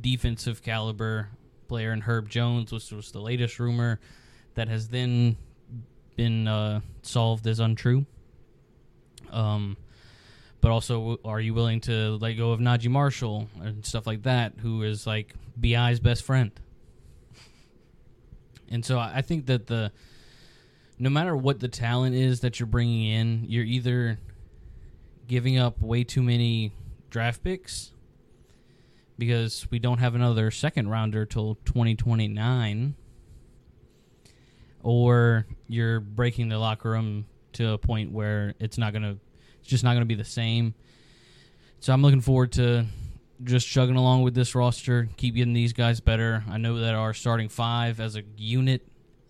defensive 0.01 0.63
caliber 0.63 1.29
player 1.69 1.93
in 1.93 2.01
Herb 2.01 2.29
Jones, 2.29 2.73
which 2.73 2.91
was 2.91 3.13
the 3.13 3.21
latest 3.21 3.59
rumor 3.59 4.01
that 4.55 4.69
has 4.69 4.89
then 4.89 5.37
been 6.17 6.49
uh, 6.49 6.81
solved 7.03 7.47
as 7.47 7.61
untrue? 7.61 8.07
Um, 9.31 9.77
but 10.61 10.71
also, 10.71 11.19
are 11.25 11.41
you 11.41 11.55
willing 11.55 11.81
to 11.83 12.17
let 12.21 12.33
go 12.33 12.51
of 12.51 12.61
Naji 12.61 12.89
Marshall 12.89 13.49
and 13.61 13.85
stuff 13.85 14.07
like 14.07 14.23
that, 14.25 14.55
who 14.59 14.83
is 14.83 15.07
like 15.07 15.35
Bi's 15.61 16.01
best 16.01 16.25
friend? 16.25 16.51
And 18.69 18.85
so 18.85 18.99
I 18.99 19.19
I 19.19 19.23
think 19.23 19.47
that 19.47 19.69
the 19.69 19.93
no 20.99 21.11
matter 21.11 21.37
what 21.37 21.61
the 21.61 21.69
talent 21.69 22.15
is 22.15 22.41
that 22.41 22.59
you're 22.59 22.67
bringing 22.67 23.07
in, 23.07 23.45
you're 23.49 23.65
either 23.65 24.19
giving 25.27 25.59
up 25.59 25.81
way 25.81 26.05
too 26.05 26.23
many 26.23 26.73
draft 27.11 27.43
picks 27.43 27.93
because 29.19 29.67
we 29.71 29.79
don't 29.79 29.99
have 29.99 30.15
another 30.15 30.51
second 30.51 30.89
rounder 30.89 31.27
till 31.27 31.57
2029 31.65 32.95
or 34.83 35.47
you're 35.67 36.01
breaking 36.01 36.49
the 36.49 36.59
locker 36.59 36.91
room 36.91 37.27
to 37.53 37.71
a 37.71 37.79
point 37.79 38.13
where 38.13 38.55
it's 38.61 38.79
not 38.79 38.93
going 38.93 39.03
to 39.03 39.19
it's 39.61 39.69
just 39.69 39.83
not 39.83 39.93
going 39.93 40.03
to 40.03 40.07
be 40.07 40.15
the 40.15 40.25
same. 40.25 40.75
So 41.81 41.93
I'm 41.93 42.03
looking 42.03 42.21
forward 42.21 42.53
to 42.53 42.87
just 43.43 43.67
chugging 43.67 43.97
along 43.97 44.23
with 44.23 44.35
this 44.35 44.55
roster, 44.55 45.09
keep 45.17 45.35
getting 45.35 45.55
these 45.55 45.73
guys 45.73 45.99
better. 45.99 46.45
I 46.49 46.59
know 46.59 46.79
that 46.79 46.95
our 46.95 47.13
starting 47.13 47.49
five 47.49 47.99
as 47.99 48.17
a 48.17 48.23
unit 48.37 48.83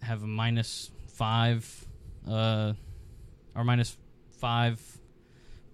have 0.02 0.22
a 0.22 0.26
minus 0.26 0.90
five, 1.16 1.86
uh, 2.28 2.74
or 3.54 3.64
minus 3.64 3.96
five 4.38 4.80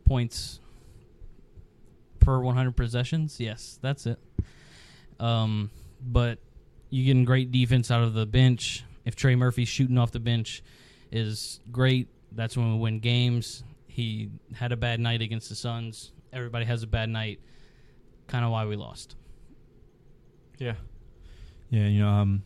points 0.05 0.61
per 2.21 2.39
100 2.41 2.77
possessions. 2.77 3.41
Yes, 3.41 3.79
that's 3.83 4.07
it. 4.07 4.19
Um, 5.19 5.71
but 6.01 6.39
you 6.91 7.05
getting 7.05 7.25
great 7.25 7.51
defense 7.51 7.91
out 7.91 8.03
of 8.03 8.15
the 8.15 8.27
bench. 8.27 8.85
If 9.05 9.17
Trey 9.17 9.35
Murphy 9.35 9.65
shooting 9.65 9.99
off 9.99 10.13
the 10.13 10.21
bench 10.21 10.63
is 11.11 11.61
great, 11.71 12.09
that's 12.31 12.57
when 12.57 12.75
we 12.75 12.79
win 12.79 13.01
games. 13.01 13.65
He 13.89 14.31
had 14.55 14.73
a 14.73 14.77
bad 14.77 15.01
night 15.01 15.23
against 15.23 15.49
the 15.49 15.55
Suns. 15.55 16.13
Everybody 16.33 16.65
has 16.67 16.83
a 16.83 16.87
bad 16.87 17.09
night. 17.09 17.41
Kind 18.29 18.45
of 18.45 18.53
why 18.53 18.65
we 18.65 18.77
lost. 18.77 19.17
Yeah. 20.59 20.75
Yeah, 21.71 21.87
you 21.87 22.01
know, 22.01 22.09
um, 22.09 22.43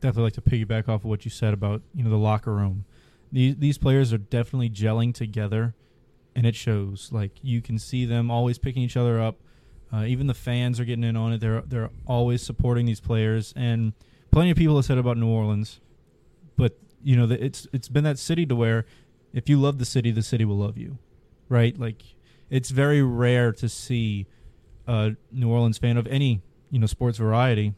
definitely 0.00 0.24
like 0.24 0.32
to 0.34 0.40
piggyback 0.40 0.88
off 0.88 1.02
of 1.02 1.04
what 1.04 1.24
you 1.24 1.30
said 1.30 1.54
about 1.54 1.82
you 1.94 2.02
know 2.02 2.10
the 2.10 2.16
locker 2.16 2.52
room. 2.52 2.84
These 3.32 3.56
these 3.56 3.78
players 3.78 4.12
are 4.12 4.18
definitely 4.18 4.70
gelling 4.70 5.14
together, 5.14 5.74
and 6.34 6.46
it 6.46 6.56
shows. 6.56 7.10
Like 7.12 7.32
you 7.42 7.60
can 7.60 7.78
see 7.78 8.04
them 8.04 8.30
always 8.30 8.58
picking 8.58 8.82
each 8.82 8.96
other 8.96 9.20
up. 9.20 9.36
Uh, 9.92 10.04
even 10.04 10.26
the 10.26 10.34
fans 10.34 10.78
are 10.78 10.84
getting 10.84 11.04
in 11.04 11.16
on 11.16 11.32
it. 11.32 11.40
They're 11.40 11.62
they're 11.62 11.90
always 12.06 12.42
supporting 12.42 12.86
these 12.86 13.00
players, 13.00 13.52
and 13.56 13.92
plenty 14.30 14.50
of 14.50 14.56
people 14.56 14.76
have 14.76 14.84
said 14.84 14.98
about 14.98 15.16
New 15.16 15.28
Orleans, 15.28 15.80
but 16.56 16.78
you 17.02 17.16
know 17.16 17.26
the, 17.26 17.42
it's 17.42 17.66
it's 17.72 17.88
been 17.88 18.04
that 18.04 18.18
city 18.18 18.46
to 18.46 18.56
where 18.56 18.86
if 19.32 19.48
you 19.48 19.60
love 19.60 19.78
the 19.78 19.84
city, 19.84 20.10
the 20.10 20.22
city 20.22 20.44
will 20.44 20.58
love 20.58 20.76
you, 20.76 20.98
right? 21.48 21.78
Like 21.78 22.02
it's 22.48 22.70
very 22.70 23.02
rare 23.02 23.52
to 23.52 23.68
see 23.68 24.26
a 24.86 25.12
New 25.30 25.50
Orleans 25.50 25.78
fan 25.78 25.96
of 25.96 26.06
any 26.06 26.42
you 26.70 26.78
know 26.78 26.86
sports 26.86 27.18
variety 27.18 27.74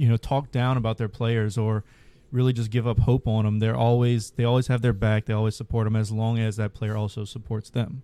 you 0.00 0.08
know 0.08 0.16
talk 0.16 0.50
down 0.50 0.76
about 0.78 0.96
their 0.96 1.08
players 1.08 1.58
or 1.58 1.84
really 2.32 2.52
just 2.52 2.70
give 2.70 2.86
up 2.86 3.00
hope 3.00 3.26
on 3.26 3.44
them 3.44 3.58
they're 3.58 3.76
always 3.76 4.30
they 4.32 4.44
always 4.44 4.68
have 4.68 4.82
their 4.82 4.92
back. 4.92 5.26
They 5.26 5.34
always 5.34 5.56
support 5.56 5.84
them 5.84 5.96
as 5.96 6.10
long 6.10 6.38
as 6.38 6.56
that 6.56 6.72
player 6.72 6.96
also 6.96 7.24
supports 7.24 7.70
them. 7.70 8.02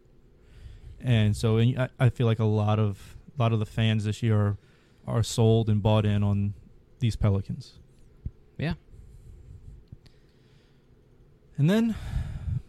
And 1.01 1.37
so 1.37 1.57
and 1.57 1.79
I, 1.79 1.89
I 1.99 2.09
feel 2.11 2.27
like 2.27 2.39
a 2.39 2.45
lot 2.45 2.79
of 2.79 3.17
a 3.39 3.43
lot 3.43 3.53
of 3.53 3.61
the 3.61 3.67
fans 3.67 4.05
this 4.05 4.23
year 4.23 4.39
are, 4.39 4.57
are 5.07 5.23
sold 5.23 5.69
and 5.69 5.83
bought 5.83 6.05
in 6.05 6.23
on 6.23 6.55
these 6.99 7.17
pelicans. 7.17 7.79
Yeah. 8.59 8.75
and 11.59 11.69
then 11.71 11.95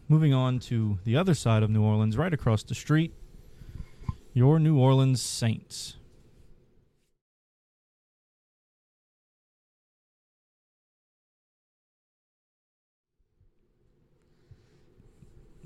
moving 0.08 0.34
on 0.34 0.60
to 0.60 1.00
the 1.04 1.16
other 1.18 1.34
side 1.34 1.64
of 1.64 1.70
new 1.70 1.82
orleans 1.82 2.18
right 2.18 2.34
across 2.34 2.64
the 2.64 2.76
street 2.76 3.14
your 4.34 4.60
new 4.60 4.78
orleans 4.78 5.22
saints 5.22 5.98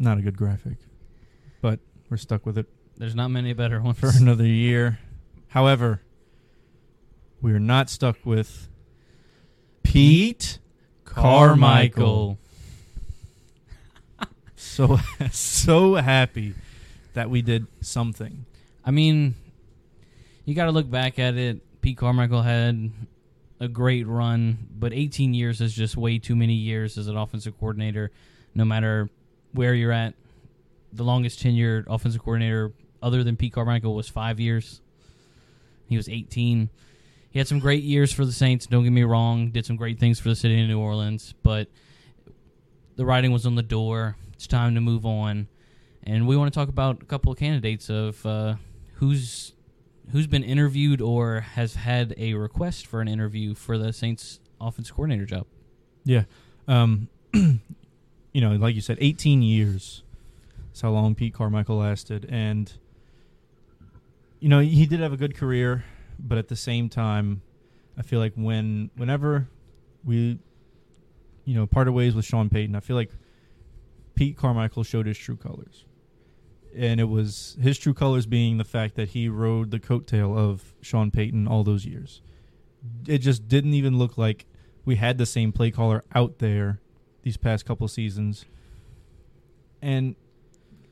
not 0.02 0.18
a 0.18 0.22
good 0.22 0.38
graphic 0.38 0.78
but 1.62 1.80
we're 2.10 2.18
stuck 2.18 2.46
with 2.46 2.58
it 2.58 2.68
There's 2.98 3.16
not 3.16 3.30
many 3.30 3.54
better 3.54 3.82
ones. 3.82 4.00
for 4.00 4.10
another 4.16 4.46
year. 4.46 5.00
However, 5.50 6.02
we 7.42 7.52
are 7.54 7.60
not 7.60 7.90
stuck 7.90 8.18
with 8.26 8.68
Pete 9.84 10.60
Carmichael. 11.06 12.38
So 14.56 14.98
so 15.32 15.96
happy 15.96 16.54
that 17.14 17.30
we 17.30 17.42
did 17.42 17.66
something. 17.82 18.46
I 18.86 18.92
mean, 18.92 19.36
you 20.46 20.54
got 20.56 20.66
to 20.66 20.72
look 20.72 20.90
back 20.90 21.20
at 21.20 21.36
it. 21.36 21.82
Pete 21.82 21.98
Carmichael 21.98 22.44
had 22.44 22.92
a 23.60 23.68
great 23.68 24.08
run, 24.08 24.68
but 24.78 24.94
18 24.94 25.34
years 25.34 25.62
is 25.62 25.74
just 25.74 25.98
way 25.98 26.20
too 26.20 26.36
many 26.36 26.54
years 26.54 26.98
as 26.98 27.08
an 27.08 27.18
offensive 27.18 27.58
coordinator, 27.60 28.12
no 28.56 28.64
matter 28.64 29.10
where 29.54 29.74
you're 29.74 29.92
at. 29.92 30.14
The 30.94 31.04
longest 31.04 31.42
tenured 31.42 31.86
offensive 31.88 32.22
coordinator, 32.22 32.74
other 33.02 33.24
than 33.24 33.38
Pete 33.38 33.54
Carmichael, 33.54 33.96
was 33.96 34.10
five 34.10 34.40
years. 34.40 34.82
He 35.88 35.98
was 35.98 36.10
18. 36.10 36.70
He 37.32 37.40
had 37.40 37.48
some 37.48 37.60
great 37.60 37.84
years 37.84 38.12
for 38.12 38.26
the 38.26 38.32
Saints, 38.32 38.66
don't 38.66 38.84
get 38.84 38.92
me 38.92 39.04
wrong, 39.04 39.52
did 39.52 39.66
some 39.66 39.78
great 39.78 40.00
things 40.00 40.20
for 40.20 40.30
the 40.30 40.36
city 40.36 40.62
of 40.62 40.68
New 40.68 40.80
Orleans, 40.80 41.34
but 41.44 41.70
the 42.98 43.06
writing 43.06 43.32
was 43.32 43.46
on 43.46 43.56
the 43.56 43.64
door. 43.64 44.18
It's 44.34 44.48
time 44.48 44.76
to 44.76 44.82
move 44.82 45.06
on. 45.06 45.48
And 46.04 46.28
we 46.28 46.36
want 46.36 46.52
to 46.54 46.60
talk 46.60 46.68
about 46.68 47.02
a 47.02 47.06
couple 47.06 47.32
of 47.32 47.38
candidates 47.38 47.90
of 47.90 48.26
uh, 48.26 48.56
who's 48.96 49.54
who's 50.12 50.28
been 50.28 50.44
interviewed 50.44 51.00
or 51.00 51.42
has 51.42 51.76
had 51.76 52.14
a 52.18 52.34
request 52.34 52.86
for 52.86 53.02
an 53.02 53.08
interview 53.08 53.54
for 53.54 53.78
the 53.78 53.94
Saints 53.94 54.40
offensive 54.60 54.96
coordinator 54.96 55.26
job. 55.26 55.46
Yeah. 56.04 56.24
Um 56.68 57.08
you 58.34 58.42
know, 58.42 58.52
like 58.52 58.76
you 58.76 58.82
said 58.82 58.98
18 59.00 59.42
years. 59.42 60.04
That's 60.68 60.82
how 60.82 60.92
long 60.92 61.16
Pete 61.16 61.34
Carmichael 61.34 61.78
lasted 61.78 62.26
and 62.30 62.72
you 64.40 64.50
know, 64.50 64.60
he 64.60 64.88
did 64.88 65.02
have 65.02 65.14
a 65.14 65.18
good 65.18 65.36
career, 65.36 65.86
but 66.18 66.40
at 66.40 66.48
the 66.48 66.56
same 66.56 66.90
time, 66.90 67.44
I 67.96 68.02
feel 68.02 68.20
like 68.20 68.34
when 68.34 68.90
whenever 68.96 69.48
we 70.04 70.40
you 71.46 71.56
know, 71.56 71.68
parted 71.68 71.92
ways 71.92 72.16
with 72.16 72.26
Sean 72.26 72.50
Payton, 72.50 72.76
I 72.76 72.80
feel 72.80 72.96
like 72.96 73.12
Pete 74.16 74.38
Carmichael 74.38 74.84
showed 74.84 75.08
his 75.08 75.18
true 75.18 75.36
colors. 75.36 75.86
And 76.76 77.00
it 77.00 77.10
was 77.10 77.58
his 77.62 77.78
true 77.78 77.94
colors 77.94 78.26
being 78.26 78.58
the 78.58 78.64
fact 78.64 78.96
that 78.96 79.10
he 79.10 79.28
rode 79.28 79.72
the 79.72 79.80
coattail 79.80 80.38
of 80.38 80.74
Sean 80.82 81.12
Payton 81.12 81.48
all 81.48 81.64
those 81.64 81.86
years. 81.86 82.22
It 83.08 83.20
just 83.20 83.48
didn't 83.48 83.74
even 83.74 83.98
look 83.98 84.18
like 84.18 84.46
we 84.86 84.96
had 84.96 85.18
the 85.18 85.26
same 85.26 85.52
play 85.52 85.72
caller 85.72 86.04
out 86.16 86.40
there 86.40 86.80
these 87.24 87.38
past 87.38 87.66
couple 87.66 87.88
seasons. 87.88 88.46
And 89.82 90.16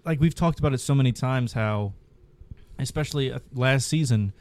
like 0.06 0.20
we've 0.20 0.36
talked 0.36 0.60
about 0.60 0.74
it 0.74 0.80
so 0.80 0.96
many 0.96 1.12
times 1.12 1.54
how 1.54 1.94
especially 2.78 3.32
uh, 3.32 3.40
last 3.54 3.88
season 3.88 4.34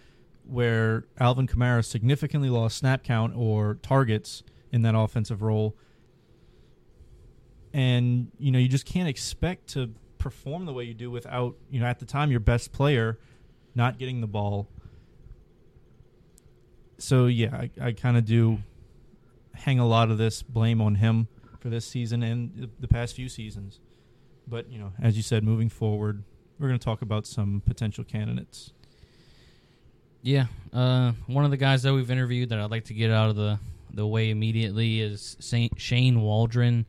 where 0.47 1.04
Alvin 1.18 1.47
Kamara 1.47 1.85
significantly 1.85 2.49
lost 2.49 2.78
snap 2.78 3.02
count 3.02 3.35
or 3.37 3.75
targets 3.83 4.42
in 4.73 4.83
that 4.83 4.95
offensive 4.95 5.42
role. 5.42 5.76
And 7.73 8.30
you 8.38 8.50
know 8.50 8.59
you 8.59 8.68
just 8.68 8.87
can't 8.87 9.09
expect 9.09 9.68
to 9.68 9.92
perform 10.18 10.66
the 10.66 10.73
way 10.73 10.85
you 10.85 10.95
do 10.95 11.11
without 11.11 11.57
you 11.71 11.80
know 11.80 11.87
at 11.87 11.99
the 11.99 12.07
time 12.07 12.30
your 12.30 12.40
best 12.40 12.73
player 12.73 13.18
not 13.75 13.99
getting 13.99 14.21
the 14.21 14.26
ball. 14.26 14.68
So 16.99 17.26
yeah 17.26 17.54
i, 17.54 17.71
I 17.80 17.92
kind 17.92 18.16
of 18.16 18.25
do 18.25 18.59
hang 19.54 19.78
a 19.78 19.87
lot 19.87 20.11
of 20.11 20.18
this 20.18 20.42
blame 20.42 20.80
on 20.80 20.95
him 20.97 21.28
for 21.68 21.75
this 21.75 21.87
season 21.87 22.22
and 22.22 22.70
the, 22.80 22.88
past 22.88 23.14
few 23.14 23.28
seasons 23.28 23.80
but 24.46 24.70
you 24.70 24.78
know 24.78 24.92
as 25.02 25.16
you 25.16 25.22
said 25.22 25.44
moving 25.44 25.68
forward 25.68 26.22
we're 26.58 26.68
going 26.68 26.78
to 26.78 26.84
talk 26.84 27.02
about 27.02 27.26
some 27.26 27.62
potential 27.66 28.04
candidates 28.04 28.72
Yeah, 30.22 30.46
uh, 30.72 31.12
one 31.26 31.44
of 31.44 31.50
the 31.50 31.56
guys 31.56 31.82
that 31.84 31.94
we've 31.94 32.10
interviewed 32.10 32.48
that 32.48 32.58
I'd 32.58 32.70
like 32.70 32.87
to 32.87 32.94
get 32.94 33.10
out 33.10 33.30
of 33.30 33.37
the 33.37 33.58
the 33.92 34.06
way 34.06 34.30
immediately 34.30 35.00
is 35.00 35.37
Saint 35.40 35.80
Shane 35.80 36.20
Waldron, 36.20 36.87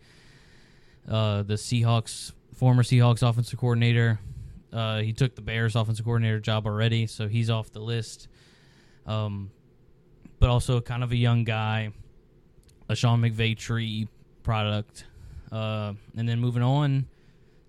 uh, 1.08 1.44
the 1.44 1.54
Seahawks 1.54 2.34
former 2.56 2.84
Seahawks 2.84 3.22
offensive 3.28 3.60
coordinator. 3.60 4.20
Uh, 4.74 5.00
he 5.00 5.14
took 5.14 5.36
the 5.36 5.42
Bears 5.42 5.76
offensive 5.76 6.06
coordinator 6.06 6.40
job 6.40 6.66
already, 6.66 7.08
so 7.08 7.28
he's 7.28 7.50
off 7.50 7.72
the 7.72 7.80
list. 7.80 8.28
Um, 9.06 9.52
but 10.40 10.50
also 10.50 10.82
kind 10.82 11.04
of 11.04 11.12
a 11.12 11.16
young 11.16 11.44
guy, 11.44 11.92
a 12.88 12.96
Sean 12.96 13.22
McVay 13.22 13.58
tree 13.58 14.08
product. 14.44 15.06
Uh, 15.52 15.94
and 16.16 16.28
then 16.30 16.40
moving 16.40 16.62
on, 16.64 17.08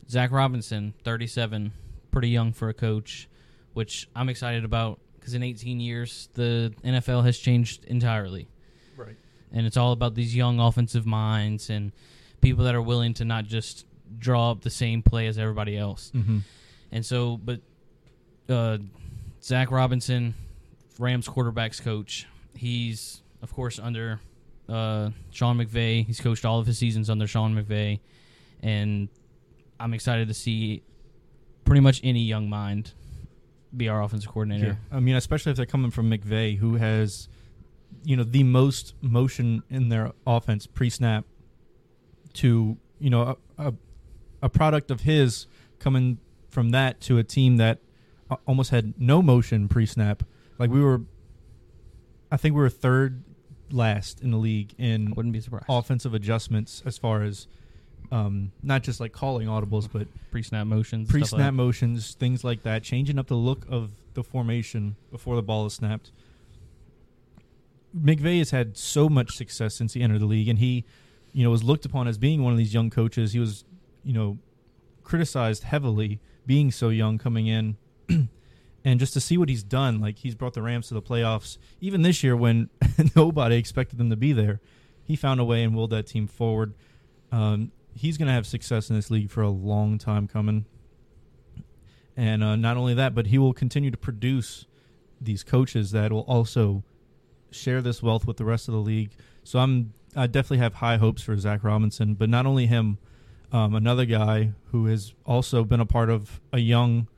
Zach 0.09 0.31
Robinson, 0.33 0.93
37, 1.05 1.73
pretty 2.11 2.29
young 2.29 2.53
for 2.53 2.69
a 2.69 2.75
coach, 2.75 3.29
which 3.73 4.09
I'm 4.15 4.29
excited 4.29 4.65
about 4.65 5.00
because 5.19 5.35
in 5.35 5.43
18 5.43 5.81
years 5.81 6.29
the 6.35 6.73
NFL 6.85 7.25
has 7.25 7.39
changed 7.39 7.85
entirely, 7.85 8.49
Right. 8.97 9.17
and 9.53 9.67
it's 9.67 9.77
all 9.77 9.93
about 9.93 10.15
these 10.15 10.35
young 10.35 10.59
offensive 10.61 11.07
minds 11.07 11.69
and 11.71 11.93
people 12.41 12.65
that 12.65 12.75
are 12.75 12.83
willing 12.83 13.15
to 13.15 13.25
not 13.25 13.45
just 13.45 13.87
draw 14.19 14.50
up 14.50 14.62
the 14.62 14.71
same 14.71 15.03
play 15.03 15.27
as 15.27 15.39
everybody 15.39 15.77
else. 15.77 16.11
Mm-hmm. 16.15 16.39
And 16.93 17.07
so, 17.07 17.37
but 17.37 17.61
uh, 18.49 18.79
Zach 19.43 19.71
Robinson, 19.71 20.35
Rams 20.99 21.29
quarterbacks 21.29 21.81
coach, 21.83 22.27
he's 22.55 23.23
of 23.43 23.55
course 23.55 23.79
under 23.79 24.21
uh, 24.71 25.11
Sean 25.31 25.59
McVay. 25.59 26.07
He's 26.07 26.21
coached 26.21 26.45
all 26.45 26.59
of 26.61 26.67
his 26.67 26.79
seasons 26.79 27.11
under 27.11 27.27
Sean 27.27 27.55
McVay, 27.55 28.00
and 28.62 29.09
I'm 29.79 29.93
excited 29.95 30.29
to 30.29 30.35
see 30.35 30.83
pretty 31.65 31.81
much 31.81 32.00
any 32.05 32.21
young 32.23 32.49
mind 32.49 32.93
be 33.77 33.89
our 33.89 34.03
offensive 34.03 34.29
Yeah. 34.29 34.33
coordinator. 34.33 34.79
I 34.91 35.00
mean, 35.00 35.17
especially 35.17 35.50
if 35.50 35.57
they're 35.57 35.67
coming 35.67 35.91
from 35.91 36.11
McVay, 36.11 36.57
who 36.59 36.77
has, 36.77 37.29
you 38.05 38.17
know, 38.17 38.25
the 38.25 38.43
most 38.43 38.95
motion 39.00 39.62
in 39.71 39.89
their 39.89 40.12
offense 40.27 40.67
pre-snap, 40.67 41.25
to 42.35 42.77
you 43.00 43.11
know 43.11 43.37
a, 43.59 43.69
a, 43.69 43.75
a 44.43 44.49
product 44.49 44.91
of 44.91 45.00
his 45.00 45.47
coming 45.81 46.19
from 46.49 46.71
that 46.71 47.00
to 47.03 47.19
a 47.19 47.25
team 47.25 47.57
that 47.57 47.79
almost 48.47 48.71
had 48.71 48.95
no 49.00 49.21
motion 49.23 49.69
pre-snap. 49.69 50.23
Like 50.59 50.71
we 50.71 50.81
were, 50.81 51.03
I 52.31 52.37
think 52.37 52.55
we 52.55 52.61
were 52.61 52.69
third 52.69 53.25
last 53.73 54.21
in 54.21 54.31
the 54.31 54.37
league 54.37 54.75
in 54.79 55.12
Wouldn't 55.15 55.33
be 55.33 55.41
surprised. 55.41 55.67
offensive 55.69 56.15
adjustments 56.15 56.83
as 56.85 56.99
far 56.99 57.23
as 57.23 57.47
um, 58.12 58.50
not 58.62 58.83
just 58.83 58.99
like 59.00 59.12
calling 59.12 59.47
audibles, 59.47 59.89
but 59.91 60.09
Pre-snap 60.31 60.67
motions, 60.67 61.09
stuff 61.09 61.12
pre-snap 61.12 61.39
that. 61.41 61.53
motions, 61.53 62.15
things 62.15 62.43
like 62.43 62.62
that, 62.65 62.83
changing 62.83 63.19
up 63.19 63.29
the 63.29 63.37
look 63.37 63.65
of 63.69 63.91
the 64.15 64.25
formation 64.25 64.97
before 65.12 65.37
the 65.37 65.43
ball 65.43 65.67
is 65.67 65.75
snapped. 65.75 66.11
McVay 67.97 68.39
has 68.39 68.50
had 68.50 68.77
so 68.77 69.09
much 69.09 69.37
success 69.37 69.75
since 69.75 69.95
he 69.95 70.03
entered 70.03 70.21
the 70.21 70.27
league, 70.27 70.49
and 70.49 70.59
he, 70.59 70.85
you 71.33 71.43
know, 71.45 71.50
was 71.50 71.62
looked 71.65 71.85
upon 71.85 72.07
as 72.09 72.19
being 72.19 72.43
one 72.43 72.53
of 72.53 72.59
these 72.59 72.73
young 72.75 72.91
coaches. 72.91 73.33
He 73.33 73.39
was, 73.39 73.65
you 74.05 74.12
know, 74.12 74.39
criticized 75.03 75.65
heavily 75.65 76.21
being 76.47 76.71
so 76.71 76.89
young 76.89 77.19
coming 77.19 77.47
in, 77.47 77.77
and 78.85 78.99
just 78.99 79.13
to 79.13 79.21
see 79.21 79.37
what 79.37 79.49
he's 79.49 79.63
done, 79.63 80.01
like 80.01 80.19
he's 80.19 80.35
brought 80.35 80.55
the 80.55 80.63
Rams 80.63 80.89
to 80.89 80.95
the 80.95 81.03
playoffs. 81.03 81.59
Even 81.81 82.03
this 82.03 82.23
year, 82.23 82.37
when 82.37 82.71
nobody 83.17 83.57
expected 83.57 83.99
them 83.99 84.11
to 84.11 84.17
be 84.17 84.33
there, 84.33 84.61
he 85.05 85.17
found 85.17 85.41
a 85.41 85.45
way 85.45 85.63
and 85.63 85.75
willed 85.75 85.91
that 85.91 86.07
team 86.07 86.27
forward. 86.27 86.75
Um, 87.31 87.73
he's 87.95 88.17
going 88.17 88.29
to 88.29 88.33
have 88.33 88.47
success 88.47 88.91
in 88.91 88.97
this 88.97 89.11
league 89.11 89.31
for 89.31 89.43
a 89.43 89.51
long 89.51 89.99
time 89.99 90.27
coming. 90.27 90.65
And 92.17 92.43
uh, 92.43 92.57
not 92.57 92.77
only 92.77 92.95
that, 92.95 93.15
but 93.15 93.27
he 93.27 93.39
will 93.39 93.53
continue 93.53 93.91
to 93.91 93.97
produce 93.97 94.67
these 95.21 95.45
coaches 95.45 95.91
that 95.93 96.13
will 96.13 96.21
also 96.21 96.83
share 97.51 97.83
this 97.83 98.03
wealth 98.03 98.27
with 98.27 98.37
the 98.37 98.45
rest 98.45 98.69
of 98.69 98.75
the 98.75 98.81
league. 98.81 99.13
So 99.45 99.59
I'm 99.59 99.93
I 100.17 100.27
definitely 100.27 100.59
have 100.59 100.75
high 100.75 100.97
hopes 100.97 101.23
for 101.23 101.37
Zach 101.37 101.63
Robinson, 101.63 102.15
but 102.15 102.29
not 102.29 102.45
only 102.45 102.67
him, 102.67 102.99
um, 103.53 103.75
another 103.75 104.05
guy 104.05 104.53
who 104.71 104.87
has 104.87 105.15
also 105.25 105.65
been 105.65 105.81
a 105.81 105.87
part 105.87 106.11
of 106.11 106.41
a 106.53 106.59
young 106.59 107.09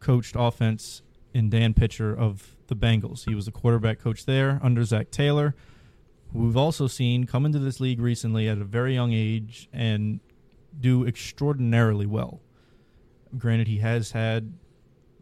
coached 0.00 0.34
offense 0.38 1.02
in 1.34 1.50
Dan 1.50 1.74
Pitcher 1.74 2.14
of 2.14 2.56
the 2.68 2.76
Bengals. 2.76 3.24
He 3.28 3.34
was 3.34 3.46
the 3.46 3.52
quarterback 3.52 3.98
coach 3.98 4.24
there 4.24 4.60
under 4.62 4.84
Zac 4.84 5.10
Taylor, 5.10 5.54
who 6.32 6.40
we've 6.40 6.56
also 6.56 6.86
seen 6.86 7.24
come 7.24 7.44
into 7.46 7.58
this 7.58 7.80
league 7.80 8.00
recently 8.00 8.48
at 8.48 8.58
a 8.58 8.64
very 8.64 8.94
young 8.94 9.12
age 9.12 9.68
and 9.72 10.20
do 10.78 11.06
extraordinarily 11.06 12.06
well. 12.06 12.40
Granted, 13.36 13.68
he 13.68 13.78
has 13.78 14.12
had 14.12 14.52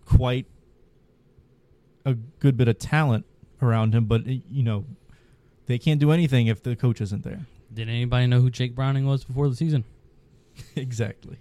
quite 0.05 0.47
a 2.05 2.15
good 2.15 2.57
bit 2.57 2.69
of 2.69 2.79
talent 2.79 3.27
around 3.63 3.95
him, 3.95 4.05
but 4.05 4.27
you 4.27 4.63
know 4.63 4.85
they 5.67 5.79
can't 5.79 6.01
do 6.01 6.11
anything 6.11 6.47
if 6.47 6.63
the 6.63 6.77
coach 6.77 7.01
isn't 7.01 7.25
there. 7.25 7.47
Did 7.73 7.89
anybody 7.89 8.27
know 8.27 8.41
who 8.41 8.51
Jake 8.51 8.75
Browning 8.75 9.07
was 9.07 9.25
before 9.25 9.49
the 9.49 9.57
season? 9.57 9.85
exactly. 10.77 11.39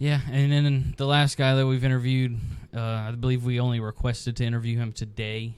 Yeah, 0.00 0.20
and 0.30 0.52
then 0.52 0.94
the 0.96 1.06
last 1.06 1.36
guy 1.36 1.56
that 1.56 1.66
we've 1.66 1.82
interviewed, 1.84 2.38
uh, 2.74 2.80
I 2.80 3.10
believe 3.18 3.44
we 3.44 3.58
only 3.58 3.80
requested 3.80 4.36
to 4.36 4.44
interview 4.44 4.78
him 4.78 4.92
today, 4.92 5.56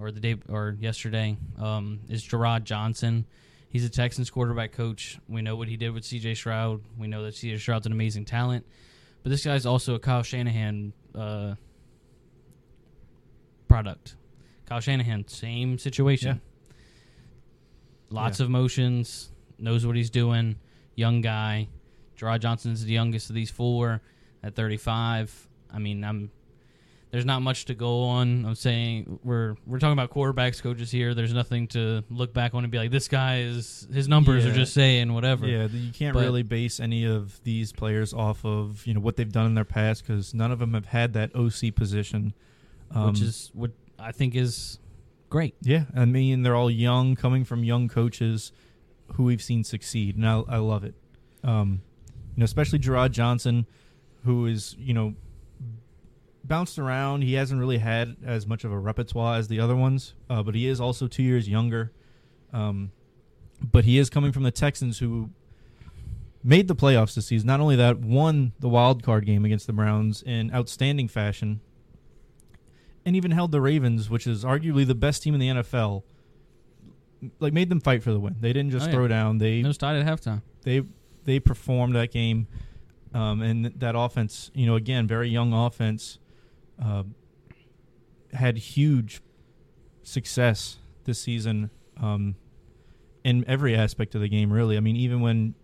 or 0.00 0.12
the 0.12 0.20
day, 0.20 0.36
or 0.48 0.76
yesterday, 0.78 1.36
um, 1.58 1.98
is 2.08 2.22
Jerrod 2.22 2.62
Johnson. 2.62 3.26
He's 3.68 3.84
a 3.84 3.88
Texans 3.90 4.30
quarterback 4.30 4.70
coach. 4.72 5.18
We 5.28 5.42
know 5.42 5.56
what 5.56 5.66
he 5.66 5.76
did 5.76 5.90
with 5.90 6.04
C.J. 6.04 6.34
Stroud. 6.34 6.80
We 6.96 7.08
know 7.08 7.24
that 7.24 7.34
C.J. 7.34 7.58
Stroud's 7.58 7.86
an 7.86 7.92
amazing 7.92 8.24
talent, 8.24 8.64
but 9.24 9.30
this 9.30 9.44
guy's 9.44 9.66
also 9.66 9.96
a 9.96 9.98
Kyle 9.98 10.22
Shanahan 10.22 10.92
uh, 11.16 11.54
product. 13.66 14.14
Kyle 14.66 14.78
Shanahan, 14.80 15.26
same 15.26 15.76
situation. 15.78 16.40
Lots 18.10 18.38
Yeah. 18.38 18.44
of 18.44 18.50
motions, 18.50 19.30
knows 19.58 19.84
what 19.84 19.96
he's 19.96 20.10
doing. 20.10 20.56
Young 20.94 21.20
guy. 21.20 21.68
Jerrod 22.18 22.40
Johnson's 22.40 22.84
the 22.84 22.92
youngest 22.92 23.28
of 23.30 23.34
these 23.34 23.50
four 23.50 24.00
at 24.42 24.54
35. 24.54 25.48
I 25.72 25.78
mean, 25.78 26.04
I'm 26.04 26.30
there's 27.10 27.26
not 27.26 27.42
much 27.42 27.66
to 27.66 27.74
go 27.74 28.04
on. 28.04 28.46
I'm 28.46 28.54
saying 28.54 29.18
we're 29.22 29.54
we're 29.66 29.78
talking 29.78 29.92
about 29.92 30.10
quarterbacks 30.10 30.62
coaches 30.62 30.90
here. 30.90 31.12
There's 31.14 31.34
nothing 31.34 31.66
to 31.68 32.02
look 32.10 32.32
back 32.32 32.54
on 32.54 32.64
and 32.64 32.70
be 32.70 32.78
like 32.78 32.90
this 32.90 33.06
guy 33.08 33.40
is 33.40 33.86
his 33.92 34.08
numbers 34.08 34.46
are 34.46 34.52
just 34.52 34.72
saying 34.72 35.12
whatever. 35.12 35.46
Yeah, 35.46 35.66
you 35.66 35.92
can't 35.92 36.14
But- 36.14 36.20
really 36.22 36.42
base 36.42 36.80
any 36.80 37.04
of 37.04 37.38
these 37.44 37.70
players 37.72 38.14
off 38.14 38.44
of 38.46 38.86
you 38.86 38.94
know 38.94 39.00
what 39.00 39.16
they've 39.16 39.30
done 39.30 39.44
in 39.46 39.54
their 39.54 39.64
past 39.66 40.06
because 40.06 40.32
none 40.32 40.50
of 40.52 40.58
them 40.58 40.72
have 40.72 40.86
had 40.86 41.12
that 41.12 41.34
OC 41.36 41.70
position, 41.74 42.32
um, 42.90 43.08
which 43.12 43.20
is 43.20 43.50
what 43.52 43.72
I 43.98 44.12
think 44.12 44.34
is 44.34 44.78
great. 45.28 45.54
yeah. 45.60 45.84
I 45.94 46.06
mean, 46.06 46.42
they're 46.42 46.56
all 46.56 46.70
young, 46.70 47.14
coming 47.14 47.44
from 47.44 47.62
young 47.62 47.88
coaches 47.88 48.52
who 49.16 49.24
we've 49.24 49.42
seen 49.42 49.64
succeed, 49.64 50.16
and 50.16 50.26
I, 50.26 50.42
I 50.48 50.56
love 50.56 50.82
it. 50.84 50.94
Um, 51.44 51.82
you 52.36 52.40
know, 52.40 52.44
especially 52.44 52.78
Jerrod 52.78 53.10
Johnson, 53.10 53.66
who 54.24 54.46
is 54.46 54.74
you 54.78 54.94
know 54.94 55.14
bounced 56.44 56.78
around. 56.78 57.22
He 57.22 57.34
hasn't 57.34 57.58
really 57.60 57.78
had 57.78 58.16
as 58.24 58.46
much 58.46 58.64
of 58.64 58.72
a 58.72 58.78
repertoire 58.78 59.36
as 59.38 59.48
the 59.48 59.60
other 59.60 59.76
ones, 59.76 60.14
uh, 60.28 60.42
but 60.42 60.54
he 60.54 60.66
is 60.66 60.80
also 60.80 61.06
two 61.06 61.22
years 61.22 61.48
younger. 61.48 61.92
Um, 62.52 62.90
but 63.70 63.84
he 63.84 63.98
is 63.98 64.10
coming 64.10 64.32
from 64.32 64.42
the 64.42 64.50
Texans, 64.50 64.98
who 64.98 65.30
made 66.42 66.66
the 66.68 66.74
playoffs 66.74 67.14
this 67.14 67.26
season. 67.26 67.46
Not 67.46 67.60
only 67.60 67.76
that, 67.76 68.00
won 68.00 68.52
the 68.58 68.68
wild 68.68 69.02
card 69.02 69.24
game 69.24 69.44
against 69.44 69.66
the 69.68 69.72
Browns 69.72 70.22
in 70.22 70.52
outstanding 70.52 71.06
fashion, 71.08 71.60
and 73.06 73.14
even 73.14 73.30
held 73.30 73.52
the 73.52 73.60
Ravens, 73.60 74.10
which 74.10 74.26
is 74.26 74.44
arguably 74.44 74.86
the 74.86 74.94
best 74.96 75.22
team 75.22 75.34
in 75.34 75.40
the 75.40 75.48
NFL. 75.48 76.02
Like 77.38 77.52
made 77.52 77.68
them 77.68 77.78
fight 77.80 78.02
for 78.02 78.10
the 78.12 78.18
win. 78.18 78.34
They 78.40 78.52
didn't 78.52 78.72
just 78.72 78.86
Oh, 78.86 78.88
yeah. 78.88 78.94
throw 78.94 79.06
down. 79.08 79.38
They 79.38 79.60
It 79.60 79.66
was 79.66 79.78
tied 79.78 79.94
at 79.96 80.04
halftime. 80.04 80.42
they 80.62 80.82
they 81.24 81.40
performed 81.40 81.94
that 81.94 82.10
game, 82.10 82.46
um, 83.14 83.42
and 83.42 83.66
that 83.66 83.94
offense. 83.96 84.50
You 84.54 84.66
know, 84.66 84.76
again, 84.76 85.06
very 85.06 85.28
young 85.28 85.52
offense, 85.52 86.18
uh, 86.82 87.04
had 88.32 88.56
huge 88.56 89.20
success 90.02 90.78
this 91.04 91.20
season 91.20 91.70
um, 92.00 92.34
in 93.24 93.44
every 93.46 93.74
aspect 93.74 94.14
of 94.14 94.20
the 94.20 94.28
game. 94.28 94.52
Really, 94.52 94.76
I 94.76 94.80
mean, 94.80 94.96
even 94.96 95.20
when 95.20 95.54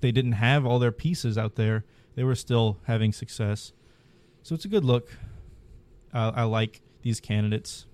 they 0.00 0.12
didn't 0.12 0.32
have 0.32 0.64
all 0.64 0.78
their 0.78 0.92
pieces 0.92 1.36
out 1.36 1.56
there, 1.56 1.84
they 2.14 2.24
were 2.24 2.34
still 2.34 2.78
having 2.84 3.12
success. 3.12 3.72
So 4.42 4.54
it's 4.54 4.64
a 4.64 4.68
good 4.68 4.84
look. 4.84 5.10
I, 6.12 6.28
I 6.28 6.42
like 6.44 6.80
these 7.02 7.20
candidates. 7.20 7.86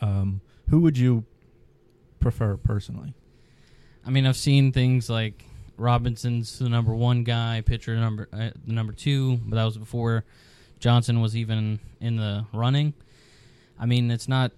Um, 0.00 0.40
who 0.68 0.80
would 0.80 0.98
you 0.98 1.24
prefer 2.20 2.56
personally? 2.56 3.14
I 4.06 4.10
mean, 4.10 4.26
I've 4.26 4.36
seen 4.36 4.72
things 4.72 5.08
like 5.08 5.44
Robinson's 5.78 6.58
the 6.58 6.68
number 6.68 6.94
one 6.94 7.24
guy, 7.24 7.62
pitcher 7.64 7.96
number 7.96 8.28
uh, 8.32 8.50
the 8.66 8.72
number 8.72 8.92
two, 8.92 9.36
but 9.46 9.56
that 9.56 9.64
was 9.64 9.78
before 9.78 10.24
Johnson 10.80 11.20
was 11.20 11.36
even 11.36 11.80
in 12.00 12.16
the 12.16 12.46
running. 12.52 12.94
I 13.78 13.86
mean, 13.86 14.10
it's 14.10 14.28
not. 14.28 14.52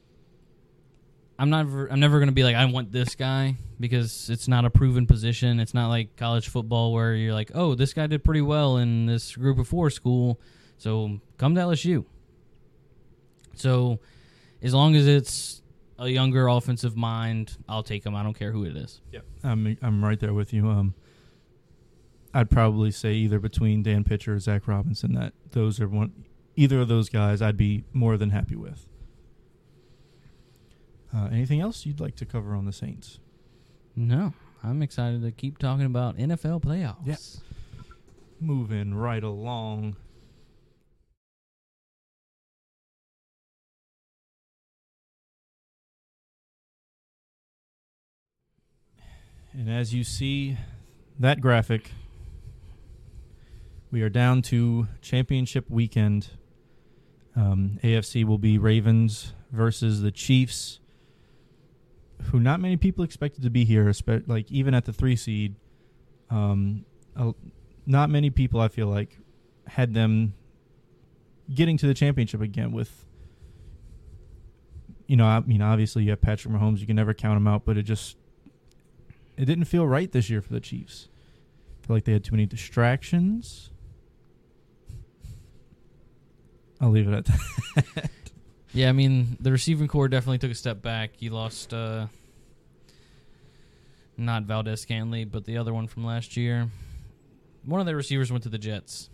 I'm 1.38 1.50
not. 1.50 1.66
I'm 1.90 2.00
never 2.00 2.18
going 2.18 2.28
to 2.28 2.34
be 2.34 2.44
like 2.44 2.56
I 2.56 2.64
want 2.66 2.92
this 2.92 3.14
guy 3.14 3.56
because 3.78 4.28
it's 4.30 4.48
not 4.48 4.64
a 4.64 4.70
proven 4.70 5.06
position. 5.06 5.60
It's 5.60 5.74
not 5.74 5.88
like 5.88 6.16
college 6.16 6.48
football 6.48 6.92
where 6.92 7.14
you're 7.14 7.34
like, 7.34 7.52
oh, 7.54 7.74
this 7.74 7.92
guy 7.92 8.06
did 8.06 8.24
pretty 8.24 8.42
well 8.42 8.76
in 8.76 9.06
this 9.06 9.36
group 9.36 9.58
of 9.58 9.68
four 9.68 9.90
school, 9.90 10.40
so 10.78 11.20
come 11.38 11.54
to 11.54 11.60
LSU. 11.60 12.04
So, 13.56 14.00
as 14.62 14.72
long 14.72 14.96
as 14.96 15.06
it's 15.06 15.60
a 15.98 16.08
younger 16.08 16.48
offensive 16.48 16.96
mind, 16.96 17.56
I'll 17.68 17.82
take 17.82 18.04
him. 18.04 18.14
I 18.14 18.22
don't 18.22 18.34
care 18.38 18.52
who 18.52 18.64
it 18.64 18.76
is. 18.76 19.00
Yeah, 19.12 19.20
I'm 19.44 19.76
I'm 19.82 20.04
right 20.04 20.18
there 20.18 20.34
with 20.34 20.52
you. 20.52 20.68
Um, 20.68 20.94
I'd 22.32 22.50
probably 22.50 22.90
say 22.90 23.14
either 23.14 23.38
between 23.38 23.82
Dan 23.82 24.04
Pitcher 24.04 24.34
or 24.34 24.38
Zach 24.38 24.68
Robinson 24.68 25.14
that 25.14 25.32
those 25.50 25.80
are 25.80 25.88
one 25.88 26.24
either 26.56 26.80
of 26.80 26.88
those 26.88 27.08
guys 27.08 27.42
I'd 27.42 27.56
be 27.56 27.84
more 27.92 28.16
than 28.16 28.30
happy 28.30 28.56
with. 28.56 28.86
Uh, 31.14 31.26
anything 31.32 31.60
else 31.60 31.84
you'd 31.86 31.98
like 32.00 32.14
to 32.16 32.24
cover 32.24 32.54
on 32.54 32.66
the 32.66 32.72
Saints? 32.72 33.18
No, 33.96 34.32
I'm 34.62 34.80
excited 34.82 35.22
to 35.22 35.32
keep 35.32 35.58
talking 35.58 35.86
about 35.86 36.16
NFL 36.18 36.62
playoffs. 36.62 37.04
Yeah. 37.04 37.16
moving 38.40 38.94
right 38.94 39.22
along. 39.24 39.96
And 49.52 49.68
as 49.68 49.92
you 49.92 50.04
see 50.04 50.56
that 51.18 51.40
graphic, 51.40 51.90
we 53.90 54.02
are 54.02 54.08
down 54.08 54.42
to 54.42 54.86
championship 55.00 55.68
weekend. 55.68 56.28
Um, 57.34 57.78
AFC 57.82 58.24
will 58.24 58.38
be 58.38 58.58
Ravens 58.58 59.34
versus 59.50 60.00
the 60.00 60.10
Chiefs, 60.10 60.80
who 62.24 62.38
not 62.38 62.60
many 62.60 62.76
people 62.76 63.04
expected 63.04 63.42
to 63.42 63.50
be 63.50 63.64
here, 63.64 63.92
like 64.26 64.50
even 64.50 64.74
at 64.74 64.84
the 64.84 64.92
three 64.92 65.16
seed. 65.16 65.56
Um, 66.28 66.84
a- 67.16 67.34
not 67.86 68.10
many 68.10 68.30
people, 68.30 68.60
I 68.60 68.68
feel 68.68 68.86
like, 68.86 69.18
had 69.66 69.94
them 69.94 70.34
getting 71.52 71.76
to 71.78 71.86
the 71.86 71.94
championship 71.94 72.40
again 72.40 72.72
with. 72.72 73.06
You 75.06 75.16
know, 75.16 75.26
I 75.26 75.40
mean, 75.40 75.60
obviously 75.60 76.04
you 76.04 76.10
have 76.10 76.20
Patrick 76.20 76.54
Mahomes. 76.54 76.78
You 76.78 76.86
can 76.86 76.94
never 76.94 77.12
count 77.12 77.36
him 77.36 77.48
out, 77.48 77.64
but 77.64 77.76
it 77.76 77.82
just 77.82 78.16
it 79.36 79.46
didn't 79.46 79.64
feel 79.64 79.84
right 79.86 80.10
this 80.12 80.30
year 80.30 80.40
for 80.40 80.52
the 80.52 80.60
Chiefs. 80.60 81.08
I 81.82 81.86
feel 81.86 81.96
like 81.96 82.04
they 82.04 82.12
had 82.12 82.22
too 82.22 82.32
many 82.32 82.46
distractions. 82.46 83.70
I'll 86.80 86.90
leave 86.90 87.08
it 87.08 87.14
at 87.14 87.24
that. 87.26 88.10
Yeah, 88.72 88.88
I 88.88 88.92
mean 88.92 89.36
the 89.40 89.50
receiving 89.50 89.88
core 89.88 90.08
definitely 90.08 90.38
took 90.38 90.52
a 90.52 90.54
step 90.54 90.80
back. 90.80 91.20
You 91.20 91.30
lost 91.30 91.74
uh 91.74 92.06
not 94.16 94.44
Valdes-Scantling, 94.44 95.28
but 95.28 95.44
the 95.44 95.56
other 95.56 95.72
one 95.72 95.86
from 95.86 96.04
last 96.04 96.36
year. 96.36 96.68
One 97.64 97.80
of 97.80 97.86
their 97.86 97.96
receivers 97.96 98.30
went 98.30 98.42
to 98.44 98.48
the 98.50 98.58
Jets. 98.58 99.08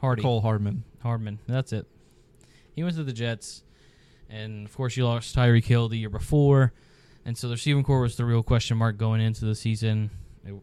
Hardy. 0.00 0.22
Cole 0.22 0.40
Hardman. 0.40 0.84
Hardman. 1.02 1.40
That's 1.48 1.72
it. 1.72 1.86
He 2.74 2.82
went 2.82 2.96
to 2.96 3.04
the 3.04 3.12
Jets. 3.12 3.64
And 4.30 4.66
of 4.66 4.74
course 4.74 4.96
you 4.96 5.04
lost 5.04 5.36
Tyreek 5.36 5.64
Hill 5.64 5.88
the 5.88 5.98
year 5.98 6.08
before. 6.08 6.72
And 7.24 7.36
so 7.36 7.48
the 7.48 7.54
receiving 7.54 7.84
core 7.84 8.00
was 8.00 8.16
the 8.16 8.24
real 8.24 8.42
question 8.42 8.78
mark 8.78 8.96
going 8.96 9.20
into 9.20 9.44
the 9.44 9.54
season. 9.54 10.10
It 10.46 10.54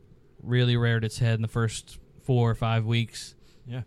really 0.41 0.76
reared 0.76 1.04
its 1.04 1.19
head 1.19 1.36
in 1.36 1.41
the 1.41 1.48
first 1.48 2.00
four 2.24 2.50
or 2.50 2.56
five 2.56 2.86
weeks. 2.86 3.36
Yeah. 3.67 3.84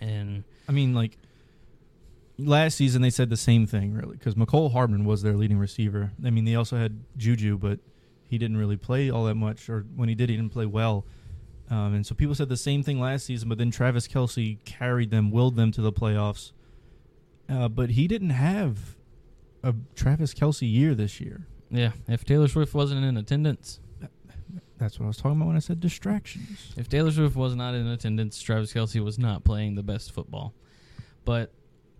And 0.00 0.44
I 0.68 0.72
mean, 0.72 0.94
like 0.94 1.18
last 2.38 2.76
season, 2.76 3.02
they 3.02 3.10
said 3.10 3.30
the 3.30 3.36
same 3.36 3.66
thing, 3.66 3.94
really, 3.94 4.16
because 4.16 4.34
Mecole 4.34 4.72
Hardman 4.72 5.04
was 5.04 5.22
their 5.22 5.34
leading 5.34 5.58
receiver. 5.58 6.12
I 6.24 6.30
mean, 6.30 6.44
they 6.44 6.54
also 6.54 6.76
had 6.76 7.04
Juju, 7.16 7.58
but 7.58 7.78
he 8.28 8.38
didn't 8.38 8.56
really 8.56 8.76
play 8.76 9.10
all 9.10 9.24
that 9.24 9.34
much, 9.36 9.68
or 9.68 9.86
when 9.94 10.08
he 10.08 10.14
did, 10.14 10.30
he 10.30 10.36
didn't 10.36 10.52
play 10.52 10.66
well. 10.66 11.06
Um, 11.70 11.94
and 11.94 12.06
so 12.06 12.14
people 12.14 12.34
said 12.34 12.48
the 12.48 12.56
same 12.56 12.82
thing 12.82 13.00
last 13.00 13.24
season, 13.26 13.48
but 13.48 13.58
then 13.58 13.70
Travis 13.70 14.06
Kelce 14.06 14.62
carried 14.64 15.10
them, 15.10 15.30
willed 15.30 15.56
them 15.56 15.72
to 15.72 15.80
the 15.80 15.92
playoffs. 15.92 16.52
Uh, 17.48 17.68
but 17.68 17.90
he 17.90 18.06
didn't 18.08 18.30
have 18.30 18.96
a 19.62 19.74
Travis 19.94 20.34
Kelce 20.34 20.70
year 20.70 20.94
this 20.94 21.20
year. 21.20 21.46
yeah, 21.70 21.92
if 22.08 22.24
Taylor 22.24 22.48
Swift 22.48 22.74
wasn't 22.74 23.04
in 23.04 23.16
attendance, 23.16 23.80
That's 24.78 24.98
what 24.98 25.06
I 25.06 25.08
was 25.08 25.16
talking 25.16 25.36
about 25.36 25.46
when 25.46 25.56
I 25.56 25.60
said 25.60 25.80
distractions. 25.80 26.74
If 26.76 26.88
Taylor 26.88 27.10
Swift 27.12 27.36
was 27.36 27.54
not 27.54 27.74
in 27.74 27.86
attendance, 27.86 28.40
Travis 28.42 28.72
Kelce 28.72 29.02
was 29.02 29.18
not 29.18 29.44
playing 29.44 29.76
the 29.76 29.82
best 29.82 30.12
football. 30.12 30.52
But 31.24 31.52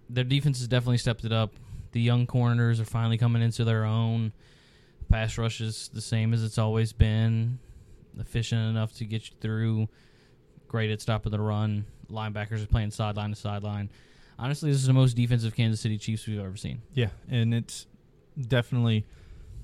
their 0.08 0.24
defense 0.24 0.58
has 0.58 0.68
definitely 0.68 0.98
stepped 0.98 1.24
it 1.24 1.32
up. 1.32 1.54
The 1.92 2.00
young 2.00 2.26
corners 2.26 2.80
are 2.80 2.84
finally 2.84 3.18
coming 3.18 3.42
into 3.42 3.64
their 3.64 3.84
own. 3.84 4.32
Pass 5.08 5.38
rush 5.38 5.60
is 5.60 5.90
the 5.92 6.00
same 6.00 6.32
as 6.34 6.42
it's 6.42 6.58
always 6.58 6.92
been. 6.92 7.58
Efficient 8.18 8.68
enough 8.68 8.92
to 8.94 9.04
get 9.04 9.28
you 9.28 9.36
through. 9.40 9.88
Great 10.68 10.90
at 10.90 11.00
stopping 11.00 11.32
the 11.32 11.40
run. 11.40 11.86
Linebackers 12.10 12.62
are 12.62 12.66
playing 12.66 12.90
sideline 12.90 13.30
to 13.30 13.36
sideline. 13.36 13.90
Honestly, 14.38 14.70
this 14.70 14.80
is 14.80 14.86
the 14.86 14.92
most 14.92 15.14
defensive 15.14 15.54
Kansas 15.54 15.80
City 15.80 15.98
Chiefs 15.98 16.26
we've 16.26 16.40
ever 16.40 16.56
seen. 16.56 16.82
Yeah, 16.92 17.10
and 17.30 17.54
it's 17.54 17.86
definitely 18.40 19.06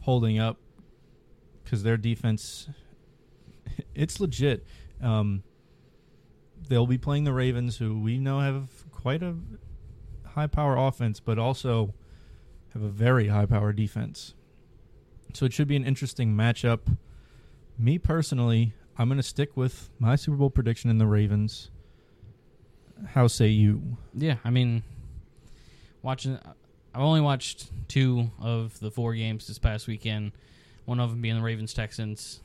holding 0.01 0.39
up 0.39 0.59
because 1.65 1.83
their 1.83 1.97
defense, 1.97 2.69
it's 3.95 4.21
legit. 4.21 4.65
Um, 5.03 5.43
they'll 6.69 6.87
be 6.87 6.99
playing 6.99 7.25
the 7.25 7.33
Ravens, 7.33 7.77
who 7.77 7.99
we 7.99 8.19
know 8.19 8.41
have 8.41 8.69
quite 8.93 9.23
a 9.23 9.35
high 10.35 10.47
power 10.47 10.77
offense, 10.77 11.21
but 11.21 11.39
also 11.39 11.95
have 12.73 12.83
a 12.83 12.89
very 12.89 13.29
high 13.29 13.47
power 13.47 13.73
defense. 13.73 14.35
So 15.35 15.47
it 15.47 15.53
should 15.53 15.69
be 15.69 15.77
an 15.77 15.85
interesting 15.85 16.35
matchup. 16.35 16.97
Me 17.79 17.99
personally, 17.99 18.75
I'm 18.99 19.09
going 19.09 19.17
to 19.17 19.23
stick 19.23 19.57
with 19.57 19.91
my 19.99 20.17
Super 20.17 20.37
Bowl 20.37 20.51
prediction 20.51 20.91
in 20.91 20.99
the 20.99 21.07
Ravens. 21.07 21.71
How 23.07 23.27
say 23.27 23.49
you? 23.49 23.97
Yeah, 24.15 24.37
I 24.45 24.51
mean, 24.51 24.83
watching. 26.03 26.39
I've 26.95 27.01
only 27.01 27.21
watched 27.21 27.71
two 27.89 28.31
of 28.41 28.79
the 28.81 28.91
four 28.91 29.15
games 29.15 29.47
this 29.47 29.59
past 29.59 29.87
weekend. 29.87 30.33
One 30.85 31.01
of 31.01 31.11
them 31.11 31.23
being 31.23 31.37
the 31.37 31.43
Ravens 31.43 31.73
Texans, 31.73 32.41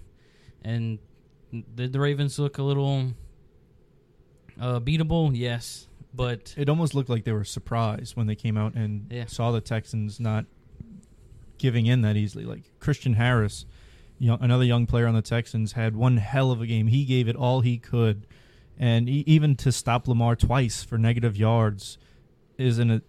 and 0.63 1.00
did 1.76 1.91
the 1.91 2.00
Ravens 2.00 2.38
look 2.39 2.58
a 2.58 2.63
little 2.63 3.13
uh, 4.60 4.80
beatable? 4.80 5.32
Yes, 5.34 5.88
but 6.15 6.54
It 6.58 6.69
almost 6.69 6.93
looked 6.95 7.10
like 7.10 7.23
they 7.23 7.32
were 7.32 7.43
surprised 7.43 8.15
when 8.15 8.28
they 8.28 8.36
came 8.36 8.58
out 8.58 8.73
and 8.75 9.08
Yeah. 9.12 9.25
saw 9.25 9.51
the 9.51 9.62
Texans 9.62 10.19
not 10.19 10.45
giving 11.58 11.86
in 11.86 12.01
that 12.01 12.15
easily. 12.17 12.45
Like 12.45 12.63
Christian 12.80 13.13
Harris, 13.13 13.65
young, 14.19 14.38
another 14.41 14.63
young 14.63 14.86
player 14.86 15.08
on 15.08 15.15
the 15.15 15.21
Texans, 15.21 15.73
had 15.73 15.95
one 15.95 16.17
hell 16.17 16.51
of 16.51 16.62
a 16.62 16.67
game. 16.67 16.88
He 16.88 17.06
gave 17.06 17.28
it 17.28 17.36
all 17.36 17.62
he 17.62 17.78
could, 17.78 18.28
and 18.78 19.10
e- 19.10 19.23
even 19.28 19.56
to 19.58 19.71
stop 19.71 20.08
Lamar 20.08 20.36
twice 20.36 20.84
for 20.84 20.97
negative 20.97 21.36
yards 21.38 21.97
is 22.58 22.78
an 22.80 22.91
a- 22.91 23.01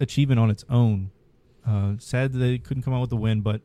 achievement 0.00 0.40
on 0.40 0.50
its 0.50 0.64
own. 0.68 1.10
Uh, 1.66 1.94
sad 1.98 2.32
that 2.32 2.38
they 2.38 2.58
couldn't 2.58 2.82
come 2.82 2.92
out 2.94 3.00
with 3.02 3.10
the 3.10 3.16
win, 3.16 3.40
but 3.40 3.60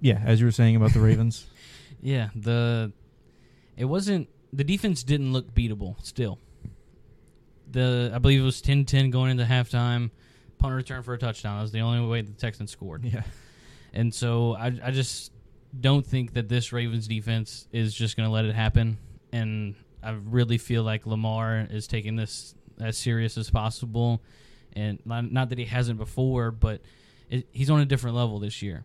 yeah, 0.00 0.20
as 0.24 0.40
you 0.40 0.46
were 0.46 0.52
saying 0.52 0.76
about 0.76 0.92
the 0.92 1.00
Ravens, 1.08 1.46
yeah, 2.00 2.30
the 2.34 2.92
it 3.76 3.84
wasn't 3.84 4.28
the 4.52 4.64
defense 4.64 5.02
didn't 5.02 5.32
look 5.32 5.54
beatable. 5.54 6.02
Still, 6.04 6.38
the 7.72 8.12
I 8.14 8.18
believe 8.18 8.40
it 8.40 8.44
was 8.44 8.60
10-10 8.62 9.10
going 9.10 9.30
into 9.30 9.44
halftime. 9.44 10.10
Punt 10.58 10.74
return 10.74 11.02
for 11.02 11.14
a 11.14 11.18
touchdown. 11.18 11.56
That 11.56 11.62
was 11.62 11.72
the 11.72 11.80
only 11.80 12.06
way 12.06 12.20
the 12.22 12.32
Texans 12.32 12.70
scored. 12.70 13.04
yeah, 13.04 13.22
And 13.92 14.14
so 14.14 14.54
I, 14.54 14.72
I 14.82 14.90
just 14.90 15.32
don't 15.78 16.06
think 16.06 16.34
that 16.34 16.48
this 16.48 16.72
Ravens 16.72 17.08
defense 17.08 17.66
is 17.72 17.94
just 17.94 18.16
going 18.16 18.28
to 18.28 18.32
let 18.32 18.44
it 18.44 18.54
happen. 18.54 18.98
And 19.32 19.74
I 20.02 20.10
really 20.10 20.58
feel 20.58 20.82
like 20.82 21.06
Lamar 21.06 21.66
is 21.70 21.86
taking 21.86 22.16
this 22.16 22.54
as 22.80 22.98
serious 22.98 23.38
as 23.38 23.50
possible. 23.50 24.20
And 24.74 24.98
not, 25.04 25.30
not 25.30 25.48
that 25.48 25.58
he 25.58 25.64
hasn't 25.64 25.98
before, 25.98 26.50
but 26.50 26.80
it, 27.30 27.46
he's 27.52 27.70
on 27.70 27.80
a 27.80 27.86
different 27.86 28.16
level 28.16 28.38
this 28.38 28.60
year. 28.62 28.84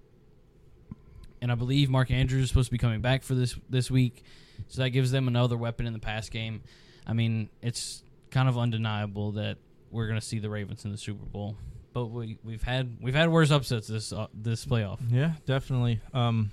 And 1.42 1.52
I 1.52 1.56
believe 1.56 1.90
Mark 1.90 2.12
Andrews 2.12 2.44
is 2.44 2.50
supposed 2.50 2.68
to 2.68 2.72
be 2.72 2.78
coming 2.78 3.02
back 3.02 3.22
for 3.22 3.36
this 3.36 3.56
this 3.70 3.92
week, 3.92 4.24
so 4.68 4.82
that 4.82 4.92
gives 4.92 5.12
them 5.12 5.28
another 5.28 5.58
weapon 5.58 5.86
in 5.86 5.94
the 5.94 6.00
pass 6.00 6.30
game. 6.30 6.64
I 7.06 7.14
mean, 7.14 7.50
it's 7.62 8.02
kind 8.36 8.50
of 8.50 8.58
undeniable 8.58 9.32
that 9.32 9.58
we're 9.90 10.08
going 10.08 10.20
to 10.20 10.26
see 10.26 10.40
the 10.40 10.50
Ravens 10.50 10.84
in 10.84 10.92
the 10.92 10.98
Super 10.98 11.26
Bowl. 11.26 11.58
But 11.94 12.08
we 12.08 12.38
we've 12.44 12.62
had 12.62 12.98
we've 13.02 13.16
had 13.16 13.30
worse 13.30 13.50
upsets 13.50 13.88
this 13.88 14.12
uh, 14.12 14.28
this 14.34 14.66
playoff. 14.66 15.00
Yeah, 15.10 15.32
definitely. 15.46 16.02
Um, 16.14 16.52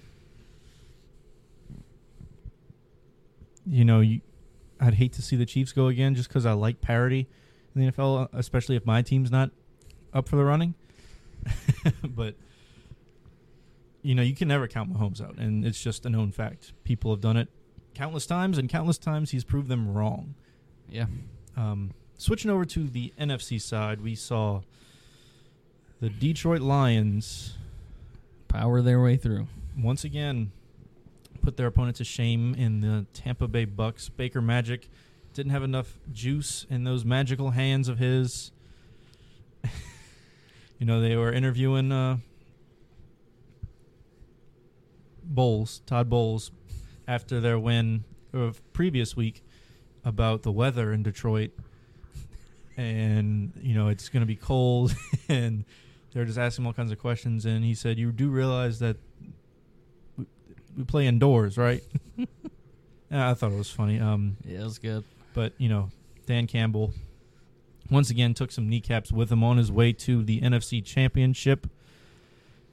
you 3.67 3.85
know, 3.85 4.01
you, 4.01 4.21
I'd 4.81 4.95
hate 4.95 5.15
to 5.15 5.23
see 5.23 5.35
the 5.35 5.45
Chiefs 5.45 5.73
go 5.73 5.89
again 5.89 6.15
just 6.15 6.29
because 6.29 6.47
I 6.47 6.53
like 6.53 6.81
parity 6.81 7.29
in 7.75 7.85
the 7.85 7.91
NFL, 7.91 8.29
especially 8.33 8.77
if 8.77 8.87
my 8.87 9.03
team's 9.03 9.33
not 9.33 9.51
up 10.15 10.29
for 10.29 10.37
the 10.37 10.45
running. 10.45 10.75
but 12.05 12.37
you 14.03 14.15
know, 14.15 14.23
you 14.23 14.37
can 14.37 14.47
never 14.47 14.69
count 14.69 14.95
Mahomes 14.95 15.21
out, 15.21 15.39
and 15.39 15.67
it's 15.67 15.83
just 15.83 16.07
a 16.07 16.11
known 16.11 16.31
fact. 16.31 16.73
People 16.85 17.11
have 17.11 17.21
done 17.21 17.37
it 17.37 17.49
countless 17.97 18.27
times, 18.27 18.57
and 18.57 18.69
countless 18.69 18.99
times 18.99 19.33
he's 19.33 19.43
proved 19.43 19.67
them 19.67 19.93
wrong. 19.93 20.37
Yeah. 20.89 21.07
Um, 21.57 21.93
switching 22.19 22.51
over 22.51 22.65
to 22.65 22.89
the 22.89 23.13
NFC 23.19 23.61
side, 23.61 24.01
we 24.01 24.15
saw 24.15 24.63
the 26.01 26.09
Detroit 26.09 26.61
Lions 26.61 27.55
Power 28.49 28.83
their 28.83 29.01
way 29.01 29.17
through. 29.17 29.47
once 29.79 30.05
again 30.05 30.53
put 31.43 31.57
their 31.57 31.67
opponent 31.67 31.97
to 31.97 32.05
shame 32.05 32.55
in 32.55 32.81
the 32.81 33.07
Tampa 33.13 33.49
Bay 33.49 33.65
Bucks. 33.65 34.09
Baker 34.09 34.41
Magic 34.41 34.89
didn't 35.35 35.51
have 35.53 35.63
enough 35.63 35.99
juice 36.13 36.67
in 36.71 36.85
those 36.85 37.05
magical 37.05 37.51
hands 37.51 37.89
of 37.89 37.99
his. 37.99 38.53
you 40.79 40.87
know, 40.87 41.01
they 41.01 41.17
were 41.17 41.33
interviewing 41.33 41.91
uh, 41.91 42.19
Bowles, 45.25 45.83
Todd 45.87 46.09
Bowles, 46.09 46.53
after 47.09 47.41
their 47.41 47.59
win 47.59 48.05
of 48.33 48.61
previous 48.73 49.17
week 49.17 49.43
about 50.05 50.43
the 50.43 50.53
weather 50.53 50.93
in 50.93 51.03
Detroit. 51.03 51.51
And, 52.77 53.53
you 53.61 53.75
know, 53.75 53.89
it's 53.89 54.09
going 54.09 54.23
to 54.23 54.27
be 54.27 54.37
cold 54.37 54.95
and 55.29 55.65
they're 56.13 56.25
just 56.25 56.39
asking 56.39 56.63
him 56.63 56.67
all 56.69 56.73
kinds 56.73 56.91
of 56.93 56.99
questions 56.99 57.45
and 57.47 57.65
he 57.65 57.75
said, 57.75 57.99
"You 57.99 58.13
do 58.13 58.31
realize 58.31 58.79
that 58.81 58.97
we 60.17 60.85
play 60.87 61.07
indoors, 61.07 61.57
right? 61.59 61.83
Yeah, 63.11 63.29
I 63.31 63.35
thought 63.35 63.53
it 63.53 63.59
was 63.59 63.71
funny. 63.71 64.01
Um, 64.01 64.39
Yeah, 64.43 64.61
it 64.61 64.65
was 64.65 64.79
good. 64.79 65.05
but 65.35 65.53
you 65.59 65.69
know, 65.69 65.91
Dan 66.25 66.47
Campbell 66.47 66.95
once 67.91 68.09
again 68.09 68.33
took 68.33 68.51
some 68.51 68.71
kneecaps 68.71 69.13
with 69.13 69.31
him 69.31 69.45
on 69.45 69.59
his 69.59 69.71
way 69.71 69.93
to 69.93 70.23
the 70.23 70.41
NFC 70.41 70.83
Championship. 70.83 71.69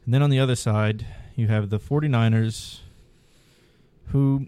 And 0.05 0.13
then 0.13 0.21
on 0.23 0.29
the 0.29 0.39
other 0.39 0.55
side, 0.55 1.05
you 1.35 1.47
have 1.49 1.69
the 1.69 1.77
49ers 1.77 2.79
who 4.13 4.47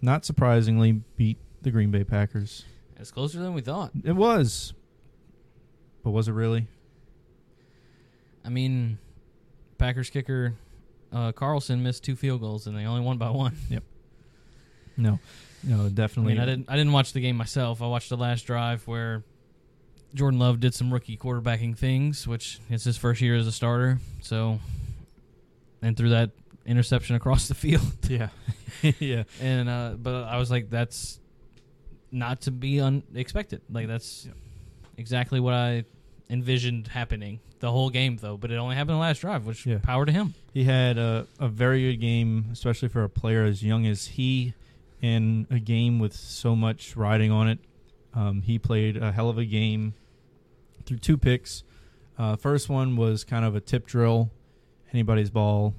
not 0.00 0.24
surprisingly 0.24 1.02
beat 1.16 1.38
the 1.62 1.70
Green 1.70 1.90
Bay 1.90 2.04
Packers. 2.04 2.64
It's 2.98 3.10
closer 3.10 3.38
than 3.38 3.54
we 3.54 3.60
thought. 3.60 3.90
It 4.04 4.12
was. 4.12 4.72
But 6.02 6.10
was 6.10 6.28
it 6.28 6.32
really? 6.32 6.66
I 8.44 8.48
mean, 8.48 8.98
Packers 9.78 10.08
kicker 10.08 10.54
uh, 11.12 11.32
Carlson 11.32 11.82
missed 11.82 12.04
two 12.04 12.16
field 12.16 12.40
goals 12.40 12.66
and 12.66 12.76
they 12.76 12.84
only 12.84 13.00
won 13.00 13.18
by 13.18 13.30
one. 13.30 13.56
Yep. 13.70 13.82
No. 14.96 15.18
No, 15.62 15.86
I 15.86 15.88
definitely. 15.88 16.34
mean, 16.34 16.42
I 16.42 16.46
didn't. 16.46 16.70
I 16.70 16.76
didn't 16.76 16.92
watch 16.92 17.12
the 17.12 17.20
game 17.20 17.36
myself. 17.36 17.82
I 17.82 17.86
watched 17.86 18.08
the 18.08 18.16
last 18.16 18.46
drive 18.46 18.86
where 18.86 19.24
Jordan 20.14 20.38
Love 20.38 20.60
did 20.60 20.74
some 20.74 20.92
rookie 20.92 21.16
quarterbacking 21.16 21.76
things, 21.76 22.26
which 22.26 22.60
it's 22.68 22.84
his 22.84 22.96
first 22.96 23.20
year 23.20 23.34
as 23.34 23.46
a 23.46 23.52
starter. 23.52 23.98
So, 24.20 24.60
and 25.82 25.96
threw 25.96 26.10
that 26.10 26.30
interception 26.66 27.16
across 27.16 27.48
the 27.48 27.54
field. 27.54 27.82
Yeah. 28.08 28.28
yeah. 29.00 29.24
And 29.40 29.68
uh, 29.68 29.94
but 29.98 30.24
I 30.24 30.38
was 30.38 30.50
like, 30.50 30.70
that's 30.70 31.18
not 32.12 32.42
to 32.42 32.50
be 32.50 32.80
unexpected. 32.80 33.60
Like 33.70 33.86
that's 33.88 34.28
exactly 34.96 35.40
what 35.40 35.54
I 35.54 35.84
envisioned 36.30 36.88
happening 36.88 37.40
the 37.60 37.70
whole 37.70 37.90
game, 37.90 38.16
though. 38.18 38.36
But 38.36 38.50
it 38.50 38.56
only 38.56 38.76
happened 38.76 38.96
the 38.96 39.00
last 39.00 39.20
drive, 39.20 39.46
which 39.46 39.64
Yeah. 39.66 39.78
power 39.82 40.04
to 40.06 40.12
him. 40.12 40.34
He 40.52 40.64
had 40.64 40.98
a, 40.98 41.26
a 41.38 41.48
very 41.48 41.90
good 41.90 42.00
game, 42.00 42.46
especially 42.52 42.88
for 42.88 43.02
a 43.04 43.08
player 43.08 43.44
as 43.44 43.62
young 43.62 43.86
as 43.86 44.06
he, 44.08 44.54
in 45.02 45.46
a 45.50 45.58
game 45.58 45.98
with 45.98 46.12
so 46.14 46.54
much 46.56 46.96
riding 46.96 47.30
on 47.30 47.48
it. 47.48 47.58
Um, 48.14 48.42
he 48.42 48.58
played 48.58 48.96
a 48.96 49.12
hell 49.12 49.28
of 49.28 49.36
a 49.38 49.44
game 49.44 49.94
through 50.84 50.98
two 50.98 51.16
picks. 51.16 51.64
Uh, 52.18 52.36
first 52.36 52.68
one 52.70 52.96
was 52.96 53.24
kind 53.24 53.44
of 53.44 53.54
a 53.54 53.60
tip 53.60 53.86
drill, 53.86 54.30
anybody's 54.92 55.28
ball. 55.30 55.74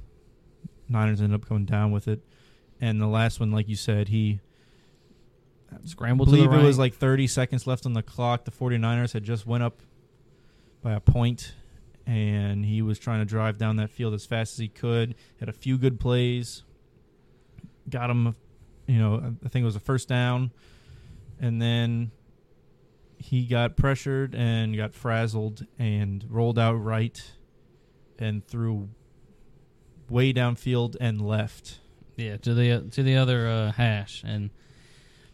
Niners 0.90 1.20
ended 1.22 1.42
up 1.42 1.50
going 1.50 1.66
down 1.66 1.92
with 1.92 2.08
it, 2.08 2.22
and 2.80 3.02
the 3.02 3.08
last 3.08 3.40
one, 3.40 3.52
like 3.52 3.68
you 3.68 3.76
said, 3.76 4.08
he 4.10 4.40
Scrambled 5.86 6.30
to 6.30 6.36
the 6.36 6.44
believe 6.44 6.62
it 6.62 6.66
was 6.66 6.78
like 6.78 6.94
30 6.94 7.28
seconds 7.28 7.68
left 7.68 7.86
on 7.86 7.94
the 7.94 8.04
clock. 8.04 8.46
The 8.46 8.52
49ers 8.52 9.14
had 9.14 9.24
just 9.24 9.46
went 9.46 9.64
up 9.64 9.82
by 10.82 10.94
a 10.94 11.00
point, 11.00 11.54
and 12.06 12.66
he 12.66 12.82
was 12.82 13.00
trying 13.00 13.20
to 13.20 13.26
drive 13.26 13.58
down 13.58 13.78
that 13.78 13.90
field 13.90 14.14
as 14.14 14.26
fast 14.26 14.54
as 14.54 14.60
he 14.60 14.68
could. 14.68 15.16
Had 15.40 15.50
a 15.50 15.54
few 15.54 15.78
good 15.78 16.00
plays, 16.00 16.64
got 17.90 18.10
him, 18.10 18.36
you 18.88 19.00
know, 19.00 19.36
I 19.46 19.50
think 19.50 19.64
it 19.64 19.66
was 19.66 19.76
a 19.76 19.82
first 19.82 20.08
down, 20.08 20.52
and 21.40 21.62
then 21.62 22.12
he 23.18 23.46
got 23.46 23.76
pressured 23.76 24.36
and 24.36 24.76
got 24.78 24.94
frazzled 24.94 25.66
and 25.80 26.26
rolled 26.30 26.60
out 26.60 26.76
right 26.76 27.32
and 28.20 28.46
threw 28.46 28.90
way 30.10 30.34
downfield 30.34 30.96
and 31.00 31.22
left. 31.22 31.80
Yeah, 32.16 32.38
to 32.38 32.54
the 32.54 32.90
to 32.92 33.04
the 33.04 33.16
other 33.18 33.48
uh, 33.48 33.72
hash, 33.74 34.24
and 34.26 34.50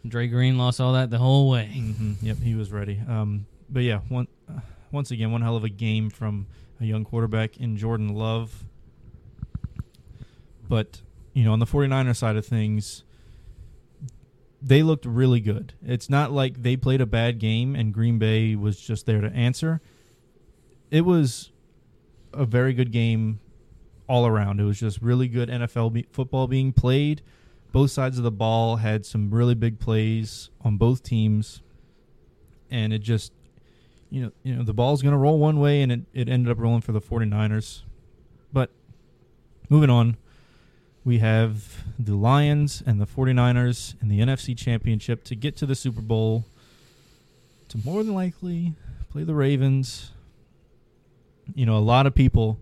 Dre 0.06 0.26
Green 0.28 0.58
lost 0.58 0.80
all 0.80 0.92
that 0.94 1.10
the 1.10 1.18
whole 1.18 1.48
way. 1.48 1.66
hmm 1.66 2.12
Yep, 2.22 2.38
he 2.38 2.54
was 2.54 2.70
ready. 2.70 3.00
Um, 3.08 3.46
but 3.70 3.82
yeah, 3.82 4.00
one 4.08 4.28
uh, 4.48 4.60
once 4.92 5.10
again, 5.10 5.32
one 5.32 5.42
hell 5.42 5.56
of 5.56 5.64
a 5.64 5.68
game 5.68 6.10
from 6.10 6.46
a 6.80 6.84
young 6.84 7.04
quarterback 7.04 7.56
in 7.56 7.76
Jordan 7.76 8.14
Love. 8.14 8.64
But 10.68 11.02
you 11.32 11.44
know, 11.44 11.52
on 11.52 11.58
the 11.58 11.66
49er 11.66 12.14
side 12.16 12.36
of 12.36 12.46
things, 12.46 13.04
they 14.62 14.82
looked 14.82 15.04
really 15.04 15.40
good. 15.40 15.74
It's 15.84 16.08
not 16.08 16.32
like 16.32 16.62
they 16.62 16.76
played 16.76 17.00
a 17.00 17.06
bad 17.06 17.38
game 17.38 17.74
and 17.74 17.92
Green 17.92 18.18
Bay 18.18 18.54
was 18.54 18.80
just 18.80 19.06
there 19.06 19.20
to 19.20 19.28
answer. 19.32 19.80
It 20.90 21.02
was 21.02 21.50
a 22.32 22.44
very 22.44 22.72
good 22.72 22.92
game 22.92 23.40
all 24.08 24.26
around. 24.26 24.60
It 24.60 24.64
was 24.64 24.78
just 24.78 25.00
really 25.02 25.28
good 25.28 25.48
NFL 25.48 25.92
be- 25.92 26.06
football 26.10 26.46
being 26.46 26.72
played. 26.72 27.22
Both 27.74 27.90
sides 27.90 28.18
of 28.18 28.22
the 28.22 28.30
ball 28.30 28.76
had 28.76 29.04
some 29.04 29.34
really 29.34 29.56
big 29.56 29.80
plays 29.80 30.48
on 30.60 30.76
both 30.76 31.02
teams, 31.02 31.60
and 32.70 32.92
it 32.92 33.00
just, 33.00 33.32
you 34.10 34.22
know, 34.22 34.30
you 34.44 34.54
know, 34.54 34.62
the 34.62 34.72
ball's 34.72 35.02
going 35.02 35.10
to 35.10 35.18
roll 35.18 35.40
one 35.40 35.58
way, 35.58 35.82
and 35.82 35.90
it, 35.90 36.00
it 36.12 36.28
ended 36.28 36.52
up 36.52 36.60
rolling 36.60 36.82
for 36.82 36.92
the 36.92 37.00
49ers. 37.00 37.82
But 38.52 38.70
moving 39.68 39.90
on, 39.90 40.16
we 41.04 41.18
have 41.18 41.82
the 41.98 42.14
Lions 42.14 42.80
and 42.86 43.00
the 43.00 43.06
49ers 43.06 44.00
in 44.00 44.06
the 44.06 44.20
NFC 44.20 44.56
Championship 44.56 45.24
to 45.24 45.34
get 45.34 45.56
to 45.56 45.66
the 45.66 45.74
Super 45.74 46.00
Bowl 46.00 46.44
to 47.70 47.78
more 47.78 48.04
than 48.04 48.14
likely 48.14 48.74
play 49.10 49.24
the 49.24 49.34
Ravens. 49.34 50.12
You 51.56 51.66
know, 51.66 51.76
a 51.76 51.80
lot 51.82 52.06
of 52.06 52.14
people 52.14 52.60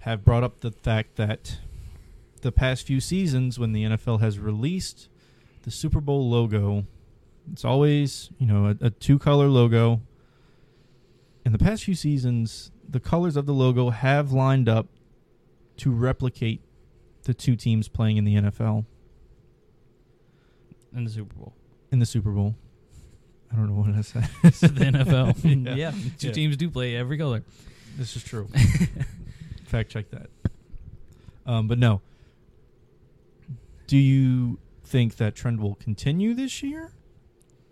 have 0.00 0.24
brought 0.24 0.42
up 0.42 0.58
the 0.58 0.72
fact 0.72 1.14
that 1.14 1.58
the 2.44 2.52
past 2.52 2.86
few 2.86 3.00
seasons 3.00 3.58
when 3.58 3.72
the 3.72 3.82
NFL 3.84 4.20
has 4.20 4.38
released 4.38 5.08
the 5.62 5.70
Super 5.72 6.00
Bowl 6.00 6.28
logo, 6.30 6.84
it's 7.52 7.64
always, 7.64 8.30
you 8.38 8.46
know, 8.46 8.66
a, 8.66 8.86
a 8.86 8.90
two 8.90 9.18
color 9.18 9.48
logo. 9.48 10.00
In 11.44 11.52
the 11.52 11.58
past 11.58 11.84
few 11.84 11.94
seasons, 11.94 12.70
the 12.88 13.00
colors 13.00 13.36
of 13.36 13.46
the 13.46 13.52
logo 13.54 13.90
have 13.90 14.30
lined 14.32 14.68
up 14.68 14.86
to 15.78 15.90
replicate 15.90 16.60
the 17.24 17.34
two 17.34 17.56
teams 17.56 17.88
playing 17.88 18.18
in 18.18 18.24
the 18.24 18.34
NFL 18.36 18.84
in 20.96 21.04
the 21.04 21.10
Super 21.10 21.34
Bowl. 21.34 21.52
in 21.90 21.98
the 21.98 22.06
Super 22.06 22.30
Bowl. 22.30 22.54
I 23.52 23.56
don't 23.56 23.68
know 23.68 23.74
what 23.82 23.94
I 23.94 24.00
said. 24.02 24.28
It's 24.44 24.60
the 24.60 24.68
NFL. 24.68 25.44
Yeah. 25.66 25.74
yeah. 25.74 25.90
two 26.18 26.28
Yeah. 26.28 26.32
teams 26.32 26.56
do 26.56 26.70
play 26.70 26.94
every 26.96 27.18
color. 27.18 27.42
This 27.96 28.16
is 28.16 28.22
true. 28.24 28.48
Fact 29.64 29.90
check 29.90 30.10
that. 30.10 30.28
Um, 31.46 31.68
but 31.68 31.78
no. 31.78 32.00
Do 33.86 33.96
you 33.96 34.58
think 34.82 35.16
that 35.16 35.34
trend 35.34 35.60
will 35.60 35.74
continue 35.74 36.34
this 36.34 36.62
year? 36.62 36.92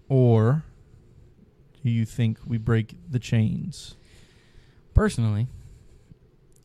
Or 0.09 0.65
do 1.83 1.91
you 1.91 2.05
think 2.05 2.39
we 2.47 2.59
break 2.59 2.97
the 3.11 3.19
chains? 3.19 3.97
Personally, 4.95 5.49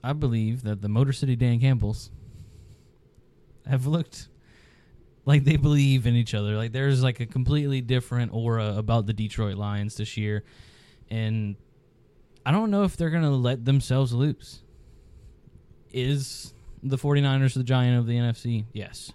I 0.04 0.14
believe 0.14 0.64
that 0.64 0.82
the 0.82 0.90
Motor 0.90 1.14
City 1.14 1.36
Dan 1.36 1.60
Campbells 1.60 2.12
have 3.66 3.86
looked 3.86 4.30
like 5.26 5.44
they 5.44 5.58
believe 5.58 6.08
in 6.08 6.16
each 6.16 6.34
other. 6.34 6.56
Like 6.56 6.72
there's 6.72 7.04
like 7.04 7.20
a 7.20 7.26
completely 7.26 7.82
different 7.82 8.34
aura 8.34 8.76
about 8.78 9.06
the 9.06 9.14
Detroit 9.14 9.58
Lions 9.58 9.96
this 9.98 10.18
year. 10.18 10.44
And 11.10 11.56
I 12.46 12.52
don't 12.52 12.72
know 12.72 12.84
if 12.84 12.96
they're 12.96 13.10
going 13.10 13.24
to 13.24 13.30
let 13.30 13.66
themselves 13.66 14.14
loose. 14.14 14.64
Is 15.92 16.54
the 16.84 16.98
49ers 16.98 17.54
the 17.56 17.64
giant 17.64 17.98
of 18.00 18.08
the 18.08 18.14
NFC? 18.14 18.66
Yes. 18.72 19.12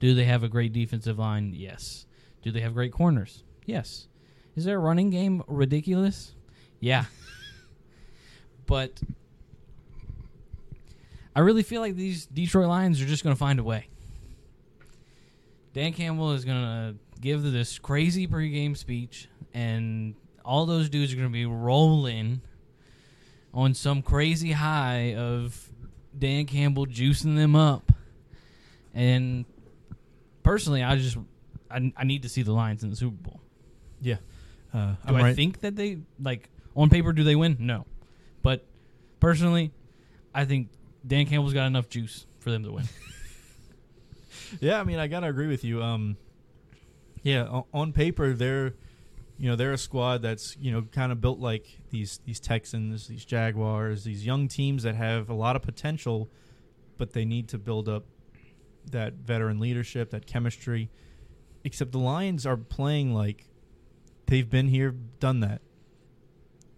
Do 0.00 0.14
they 0.14 0.24
have 0.24 0.42
a 0.42 0.48
great 0.48 0.72
defensive 0.72 1.18
line? 1.18 1.52
Yes. 1.54 2.06
Do 2.42 2.50
they 2.50 2.60
have 2.60 2.74
great 2.74 2.92
corners? 2.92 3.42
Yes. 3.66 4.08
Is 4.56 4.64
their 4.64 4.80
running 4.80 5.10
game 5.10 5.42
ridiculous? 5.46 6.34
Yeah. 6.80 7.04
but 8.66 9.00
I 11.34 11.40
really 11.40 11.62
feel 11.62 11.80
like 11.80 11.96
these 11.96 12.26
Detroit 12.26 12.68
Lions 12.68 13.00
are 13.00 13.06
just 13.06 13.22
going 13.22 13.34
to 13.34 13.38
find 13.38 13.58
a 13.58 13.64
way. 13.64 13.88
Dan 15.72 15.92
Campbell 15.92 16.32
is 16.32 16.44
going 16.44 16.60
to 16.60 16.94
give 17.20 17.42
this 17.42 17.78
crazy 17.78 18.26
pregame 18.26 18.76
speech, 18.76 19.28
and 19.54 20.14
all 20.44 20.66
those 20.66 20.88
dudes 20.88 21.12
are 21.12 21.16
going 21.16 21.28
to 21.28 21.32
be 21.32 21.46
rolling 21.46 22.40
on 23.54 23.74
some 23.74 24.02
crazy 24.02 24.52
high 24.52 25.14
of 25.14 25.68
Dan 26.18 26.46
Campbell 26.46 26.86
juicing 26.86 27.36
them 27.36 27.54
up. 27.54 27.92
And 28.94 29.44
personally, 30.48 30.82
I 30.82 30.96
just 30.96 31.18
I, 31.70 31.92
I 31.96 32.04
need 32.04 32.22
to 32.22 32.28
see 32.28 32.42
the 32.42 32.52
Lions 32.52 32.82
in 32.82 32.88
the 32.90 32.96
Super 32.96 33.16
Bowl. 33.16 33.40
Yeah. 34.00 34.16
Uh, 34.72 34.92
Do 34.92 34.96
I'm 35.04 35.16
I 35.16 35.22
right. 35.22 35.36
think 35.36 35.60
that 35.60 35.76
they 35.76 35.98
like 36.20 36.48
on 36.74 36.88
paper 36.88 37.12
do 37.12 37.22
they 37.22 37.36
win? 37.36 37.56
No, 37.60 37.84
but 38.42 38.64
personally, 39.20 39.72
I 40.34 40.46
think 40.46 40.68
Dan 41.06 41.26
Campbell's 41.26 41.52
got 41.52 41.66
enough 41.66 41.88
juice 41.88 42.26
for 42.40 42.50
them 42.50 42.64
to 42.64 42.72
win. 42.72 42.84
Yeah, 44.60 44.80
I 44.80 44.84
mean, 44.84 44.98
I 44.98 45.08
gotta 45.08 45.26
agree 45.26 45.46
with 45.46 45.62
you. 45.62 45.82
Um, 45.82 46.16
yeah, 47.22 47.44
on, 47.44 47.64
on 47.74 47.92
paper, 47.92 48.32
they're, 48.32 48.72
you 49.36 49.50
know, 49.50 49.56
they're 49.56 49.74
a 49.74 49.78
squad 49.78 50.22
that's 50.22 50.56
you 50.58 50.72
know 50.72 50.82
kind 50.90 51.12
of 51.12 51.20
built 51.20 51.38
like 51.38 51.66
these 51.90 52.20
these 52.24 52.40
Texans, 52.40 53.08
these 53.08 53.26
Jaguars, 53.26 54.04
these 54.04 54.24
young 54.24 54.48
teams 54.48 54.84
that 54.84 54.94
have 54.94 55.28
a 55.28 55.34
lot 55.34 55.54
of 55.54 55.60
potential, 55.60 56.30
but 56.96 57.12
they 57.12 57.26
need 57.26 57.48
to 57.48 57.58
build 57.58 57.90
up 57.90 58.04
that 58.90 59.14
veteran 59.14 59.58
leadership, 59.58 60.10
that 60.10 60.26
chemistry. 60.26 60.90
Except 61.64 61.92
the 61.92 61.98
Lions 61.98 62.46
are 62.46 62.56
playing 62.56 63.14
like 63.14 63.46
they've 64.26 64.48
been 64.48 64.68
here, 64.68 64.90
done 65.20 65.40
that. 65.40 65.60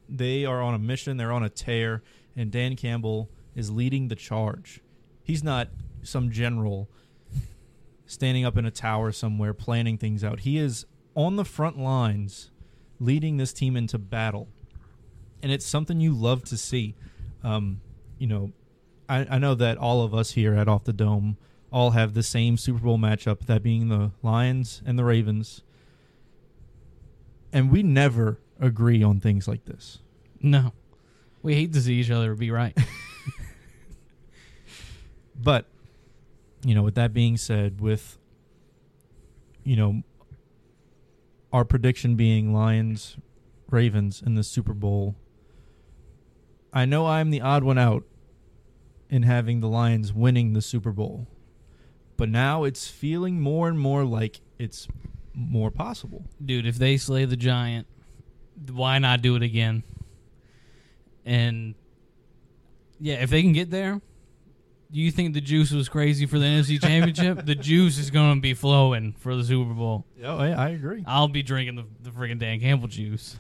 They 0.09 0.45
are 0.45 0.61
on 0.61 0.75
a 0.75 0.79
mission. 0.79 1.17
They're 1.17 1.33
on 1.33 1.45
a 1.45 1.49
tear, 1.49 2.03
and 2.37 2.51
Dan 2.51 2.77
Campbell 2.77 3.31
is 3.55 3.71
leading 3.71 4.09
the 4.09 4.17
charge. 4.17 4.81
He's 5.23 5.45
not 5.45 5.69
some 6.03 6.31
general 6.31 6.89
standing 8.07 8.45
up 8.45 8.57
in 8.57 8.65
a 8.65 8.71
tower 8.71 9.13
somewhere 9.13 9.55
planning 9.55 9.97
things 9.97 10.25
out. 10.25 10.41
He 10.41 10.59
is 10.59 10.85
on 11.15 11.37
the 11.37 11.45
front 11.45 11.79
lines 11.79 12.51
leading 12.99 13.37
this 13.37 13.53
team 13.53 13.77
into 13.77 13.99
battle. 13.99 14.49
And 15.43 15.53
it's 15.53 15.65
something 15.65 16.01
you 16.01 16.13
love 16.13 16.45
to 16.45 16.57
see. 16.57 16.97
Um, 17.45 17.81
you 18.19 18.27
know, 18.27 18.53
I, 19.09 19.27
I 19.31 19.39
know 19.39 19.55
that 19.55 19.79
all 19.79 20.03
of 20.03 20.15
us 20.15 20.33
here 20.33 20.55
at 20.55 20.69
Off 20.69 20.85
the 20.85 20.93
Dome 20.93 21.37
all 21.73 21.91
have 21.91 22.15
the 22.15 22.23
same 22.23 22.57
Super 22.57 22.81
Bowl 22.81 22.99
matchup, 22.99 23.47
that 23.47 23.63
being 23.63 23.89
the 23.89 24.11
Lions 24.23 24.83
and 24.85 24.99
the 24.99 25.05
Ravens. 25.05 25.63
And 27.53 27.71
we 27.71 27.83
never 27.83 28.39
agree 28.61 29.03
on 29.03 29.21
things 29.21 29.47
like 29.49 29.65
this. 29.65 29.99
No, 30.41 30.73
we 31.43 31.55
hate 31.55 31.73
to 31.73 31.81
see 31.81 31.95
each 31.95 32.11
other 32.11 32.35
be 32.35 32.51
right. 32.51 32.77
But, 35.43 35.67
you 36.65 36.75
know, 36.75 36.83
with 36.83 36.95
that 36.97 37.15
being 37.15 37.37
said, 37.37 37.81
with, 37.81 38.19
you 39.65 39.77
know, 39.77 40.03
our 41.53 41.65
prediction 41.65 42.15
being 42.15 42.53
Lions, 42.53 43.17
Ravens 43.71 44.23
in 44.25 44.35
the 44.35 44.45
Super 44.45 44.75
Bowl, 44.75 45.17
I 46.73 46.85
know 46.85 47.07
I'm 47.07 47.31
the 47.31 47.41
odd 47.41 47.65
one 47.65 47.79
out 47.79 48.05
in 49.09 49.23
having 49.23 49.61
the 49.61 49.69
Lions 49.69 50.13
winning 50.13 50.53
the 50.53 50.63
Super 50.63 50.93
Bowl. 50.93 51.27
But 52.21 52.29
now 52.29 52.65
it's 52.65 52.87
feeling 52.87 53.41
more 53.41 53.67
and 53.67 53.81
more 53.81 54.05
like 54.05 54.43
it's 54.59 54.87
more 55.33 55.71
possible. 55.71 56.27
Dude, 56.45 56.67
if 56.67 56.77
they 56.77 56.99
slay 56.99 57.25
the 57.25 57.35
giant, 57.35 57.87
why 58.71 58.99
not 58.99 59.23
do 59.23 59.37
it 59.37 59.43
again? 59.43 59.85
And 61.25 61.75
yeah, 63.01 63.23
if 63.23 63.31
they 63.31 63.41
can 63.41 63.55
get 63.55 63.71
there, 63.71 64.03
do 64.93 65.01
you 65.01 65.11
think 65.11 65.33
the 65.33 65.41
juice 65.41 65.71
was 65.71 65.89
crazy 65.89 66.27
for 66.27 66.39
the 66.39 66.45
NFC 66.45 66.79
Championship? 66.79 67.47
the 67.47 67.55
juice 67.55 67.97
is 67.97 68.11
going 68.11 68.35
to 68.35 68.41
be 68.43 68.53
flowing 68.53 69.15
for 69.15 69.35
the 69.35 69.43
Super 69.43 69.73
Bowl. 69.73 70.05
Oh, 70.23 70.37
I, 70.37 70.51
I 70.51 70.69
agree. 70.69 71.03
I'll 71.07 71.27
be 71.27 71.43
drinking 71.43 71.77
the, 71.77 71.87
the 72.03 72.11
freaking 72.11 72.39
Dan 72.39 72.61
Campbell 72.61 72.89
juice. 72.89 73.39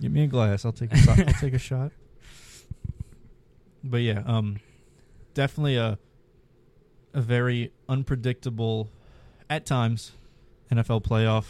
Give 0.00 0.10
me 0.10 0.24
a 0.24 0.26
glass. 0.26 0.64
I'll 0.64 0.72
take 0.72 0.92
a 0.92 0.96
shot. 0.96 1.20
I'll 1.20 1.34
take 1.34 1.54
a 1.54 1.58
shot. 1.58 1.92
But 3.84 3.98
yeah, 3.98 4.22
um, 4.26 4.60
definitely 5.34 5.74
a 5.74 5.98
a 7.14 7.20
very 7.20 7.72
unpredictable, 7.88 8.90
at 9.50 9.66
times, 9.66 10.12
NFL 10.70 11.04
playoff. 11.04 11.46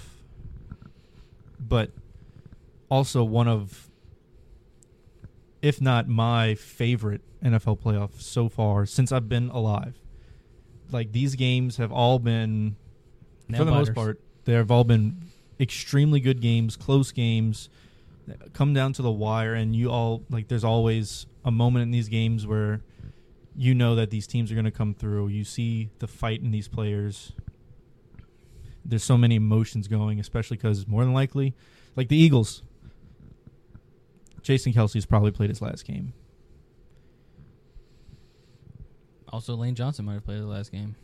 But 1.60 1.90
also 2.90 3.24
one 3.24 3.48
of, 3.48 3.88
if 5.62 5.80
not 5.80 6.08
my 6.08 6.54
favorite 6.54 7.22
NFL 7.42 7.80
playoff 7.80 8.20
so 8.20 8.48
far 8.48 8.86
since 8.86 9.12
I've 9.12 9.28
been 9.28 9.48
alive. 9.50 9.94
Like 10.90 11.12
these 11.12 11.34
games 11.34 11.78
have 11.78 11.92
all 11.92 12.18
been, 12.18 12.76
Nail 13.48 13.60
for 13.60 13.64
the 13.64 13.70
most 13.70 13.94
part, 13.94 14.20
they 14.44 14.52
have 14.52 14.70
all 14.70 14.84
been 14.84 15.24
extremely 15.58 16.20
good 16.20 16.40
games, 16.40 16.76
close 16.76 17.12
games, 17.12 17.68
come 18.52 18.74
down 18.74 18.92
to 18.94 19.02
the 19.02 19.10
wire, 19.10 19.54
and 19.54 19.74
you 19.74 19.90
all 19.90 20.22
like. 20.30 20.48
There's 20.48 20.64
always 20.64 21.26
a 21.44 21.50
moment 21.50 21.84
in 21.84 21.90
these 21.90 22.08
games 22.08 22.46
where 22.46 22.82
you 23.56 23.74
know 23.74 23.94
that 23.94 24.10
these 24.10 24.26
teams 24.26 24.50
are 24.50 24.54
going 24.54 24.64
to 24.64 24.70
come 24.70 24.94
through. 24.94 25.28
You 25.28 25.44
see 25.44 25.90
the 25.98 26.06
fight 26.06 26.40
in 26.42 26.50
these 26.50 26.68
players. 26.68 27.32
There's 28.84 29.04
so 29.04 29.16
many 29.16 29.36
emotions 29.36 29.88
going, 29.88 30.18
especially 30.18 30.56
because 30.56 30.86
more 30.86 31.04
than 31.04 31.12
likely, 31.12 31.54
like 31.94 32.08
the 32.08 32.16
Eagles, 32.16 32.62
Jason 34.42 34.72
Kelce's 34.72 35.06
probably 35.06 35.30
played 35.30 35.50
his 35.50 35.62
last 35.62 35.84
game. 35.84 36.12
Also, 39.28 39.54
Lane 39.54 39.74
Johnson 39.74 40.04
might 40.04 40.14
have 40.14 40.24
played 40.24 40.40
the 40.40 40.46
last 40.46 40.72
game. 40.72 40.96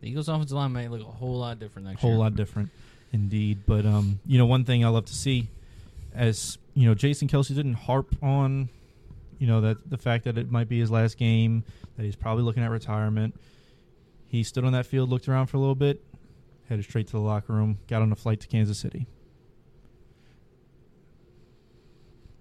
The 0.00 0.08
Eagles' 0.08 0.28
offensive 0.28 0.56
line 0.56 0.72
might 0.72 0.90
look 0.90 1.02
a 1.02 1.04
whole 1.04 1.38
lot 1.38 1.58
different 1.58 1.86
next 1.88 2.00
whole 2.00 2.10
year. 2.10 2.16
Whole 2.16 2.24
lot 2.24 2.34
different 2.34 2.70
indeed 3.12 3.58
but 3.66 3.84
um 3.84 4.20
you 4.26 4.38
know 4.38 4.46
one 4.46 4.64
thing 4.64 4.84
i 4.84 4.88
love 4.88 5.04
to 5.04 5.14
see 5.14 5.48
as 6.14 6.58
you 6.74 6.86
know 6.86 6.94
jason 6.94 7.28
kelce 7.28 7.48
didn't 7.48 7.74
harp 7.74 8.14
on 8.22 8.68
you 9.40 9.46
know 9.48 9.60
that 9.62 9.90
the 9.90 9.98
fact 9.98 10.22
that 10.24 10.38
it 10.38 10.50
might 10.52 10.68
be 10.68 10.78
his 10.78 10.90
last 10.92 11.16
game 11.18 11.64
that 11.96 12.04
he's 12.04 12.14
probably 12.14 12.44
looking 12.44 12.62
at 12.62 12.70
retirement 12.70 13.34
he 14.28 14.44
stood 14.44 14.64
on 14.64 14.72
that 14.72 14.86
field 14.86 15.08
looked 15.10 15.28
around 15.28 15.46
for 15.48 15.56
a 15.56 15.60
little 15.60 15.74
bit 15.74 16.04
headed 16.68 16.84
straight 16.84 17.06
to 17.08 17.12
the 17.14 17.18
locker 17.20 17.52
room 17.52 17.78
got 17.88 18.00
on 18.02 18.12
a 18.12 18.14
flight 18.16 18.38
to 18.38 18.46
kansas 18.46 18.78
city 18.78 19.08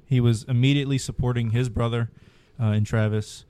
he 0.06 0.20
was 0.20 0.44
immediately 0.44 0.98
supporting 0.98 1.52
his 1.52 1.70
brother 1.70 2.10
uh, 2.62 2.66
in 2.68 2.84
travis 2.84 3.46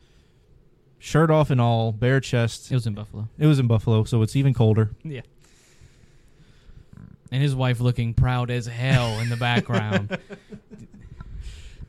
shirt 0.98 1.32
off 1.32 1.50
and 1.50 1.60
all 1.62 1.92
bare 1.92 2.20
chest 2.20 2.72
It 2.72 2.76
was 2.76 2.86
in 2.86 2.94
Buffalo. 2.94 3.30
it 3.38 3.46
was 3.48 3.60
in 3.60 3.68
buffalo 3.68 4.04
so 4.04 4.22
it's 4.22 4.36
even 4.36 4.54
colder 4.54 4.92
Yeah. 5.04 5.22
And 7.32 7.44
his 7.44 7.54
wife 7.56 7.80
looking 7.80 8.16
proud 8.16 8.50
as 8.50 8.66
hell 8.66 9.20
in 9.20 9.30
the 9.30 9.38
background. 9.38 10.18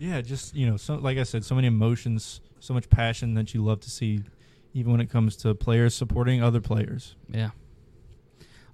Yeah, 0.00 0.22
just 0.22 0.56
you 0.56 0.66
know, 0.66 0.78
so 0.78 0.94
like 0.94 1.18
I 1.18 1.24
said, 1.24 1.44
so 1.44 1.54
many 1.54 1.66
emotions, 1.66 2.40
so 2.58 2.72
much 2.72 2.88
passion 2.88 3.34
that 3.34 3.52
you 3.52 3.62
love 3.62 3.80
to 3.80 3.90
see, 3.90 4.22
even 4.72 4.92
when 4.92 5.00
it 5.02 5.10
comes 5.10 5.36
to 5.36 5.54
players 5.54 5.94
supporting 5.94 6.42
other 6.42 6.60
players. 6.60 7.14
yeah. 7.28 7.50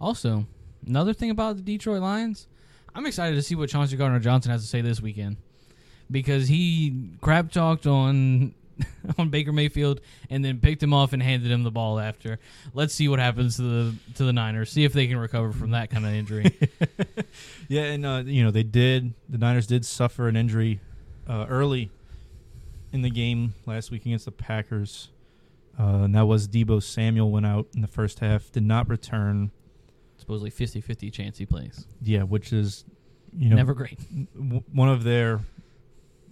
Also, 0.00 0.46
another 0.86 1.12
thing 1.12 1.30
about 1.30 1.56
the 1.56 1.62
Detroit 1.62 2.00
Lions, 2.00 2.46
I'm 2.94 3.06
excited 3.06 3.34
to 3.34 3.42
see 3.42 3.56
what 3.56 3.70
Chauncey 3.70 3.96
Gardner 3.96 4.20
Johnson 4.20 4.52
has 4.52 4.62
to 4.62 4.68
say 4.68 4.82
this 4.82 5.00
weekend. 5.00 5.38
Because 6.08 6.46
he 6.46 7.10
crap 7.20 7.50
talked 7.50 7.88
on 7.88 8.54
on 9.18 9.30
Baker 9.30 9.52
Mayfield 9.52 10.00
and 10.30 10.44
then 10.44 10.60
picked 10.60 10.80
him 10.82 10.92
off 10.92 11.12
and 11.12 11.20
handed 11.20 11.50
him 11.50 11.64
the 11.64 11.72
ball 11.72 11.98
after. 11.98 12.38
Let's 12.72 12.94
see 12.94 13.08
what 13.08 13.18
happens 13.18 13.56
to 13.56 13.62
the 13.62 13.94
to 14.14 14.24
the 14.24 14.32
Niners. 14.32 14.70
See 14.70 14.84
if 14.84 14.92
they 14.92 15.08
can 15.08 15.16
recover 15.18 15.50
from 15.52 15.72
that 15.72 15.90
kind 15.90 16.06
of 16.06 16.12
injury. 16.12 16.56
Yeah, 17.68 17.82
and 17.82 18.06
uh, 18.06 18.22
you 18.24 18.44
know 18.44 18.52
they 18.52 18.62
did. 18.62 19.12
The 19.28 19.38
Niners 19.38 19.66
did 19.66 19.84
suffer 19.84 20.28
an 20.28 20.36
injury 20.36 20.78
uh, 21.28 21.46
early 21.48 21.90
in 22.92 23.02
the 23.02 23.10
game 23.10 23.54
last 23.66 23.90
week 23.90 24.06
against 24.06 24.24
the 24.24 24.32
Packers, 24.32 25.08
uh, 25.78 26.04
and 26.04 26.14
that 26.14 26.26
was 26.26 26.48
Deebo 26.48 26.82
Samuel 26.82 27.30
went 27.30 27.46
out 27.46 27.66
in 27.74 27.82
the 27.82 27.88
first 27.88 28.20
half, 28.20 28.50
did 28.52 28.62
not 28.62 28.88
return. 28.88 29.50
Supposedly 30.18 30.50
50-50 30.50 31.12
chance 31.12 31.36
he 31.38 31.44
plays. 31.46 31.86
Yeah, 32.00 32.22
which 32.22 32.52
is 32.52 32.84
you 33.36 33.50
know 33.50 33.56
Never 33.56 33.74
great. 33.74 33.98
w- 34.34 34.62
one 34.72 34.88
of 34.88 35.04
their 35.04 35.40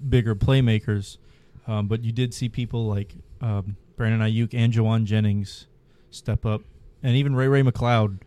bigger 0.09 0.35
playmakers. 0.35 1.19
Um, 1.67 1.87
but 1.89 2.03
you 2.05 2.13
did 2.13 2.33
see 2.35 2.49
people 2.49 2.87
like 2.87 3.15
um, 3.41 3.77
Brandon 3.97 4.21
Aiyuk 4.21 4.55
and 4.55 4.73
Jauan 4.73 5.05
Jennings 5.05 5.67
step 6.11 6.47
up, 6.47 6.63
and 7.03 7.15
even 7.17 7.35
Ray 7.35 7.49
Ray 7.49 7.63
McCloud 7.63 8.21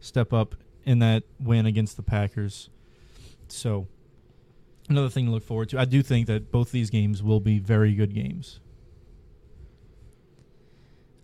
step 0.00 0.32
up 0.32 0.54
in 0.84 0.98
that 1.00 1.22
win 1.40 1.66
against 1.66 1.96
the 1.96 2.02
Packers. 2.02 2.68
So 3.48 3.86
another 4.88 5.08
thing 5.08 5.26
to 5.26 5.32
look 5.32 5.42
forward 5.42 5.68
to. 5.70 5.78
I 5.78 5.84
do 5.84 6.02
think 6.02 6.26
that 6.26 6.50
both 6.50 6.70
these 6.70 6.90
games 6.90 7.22
will 7.22 7.40
be 7.40 7.58
very 7.58 7.94
good 7.94 8.14
games. 8.14 8.60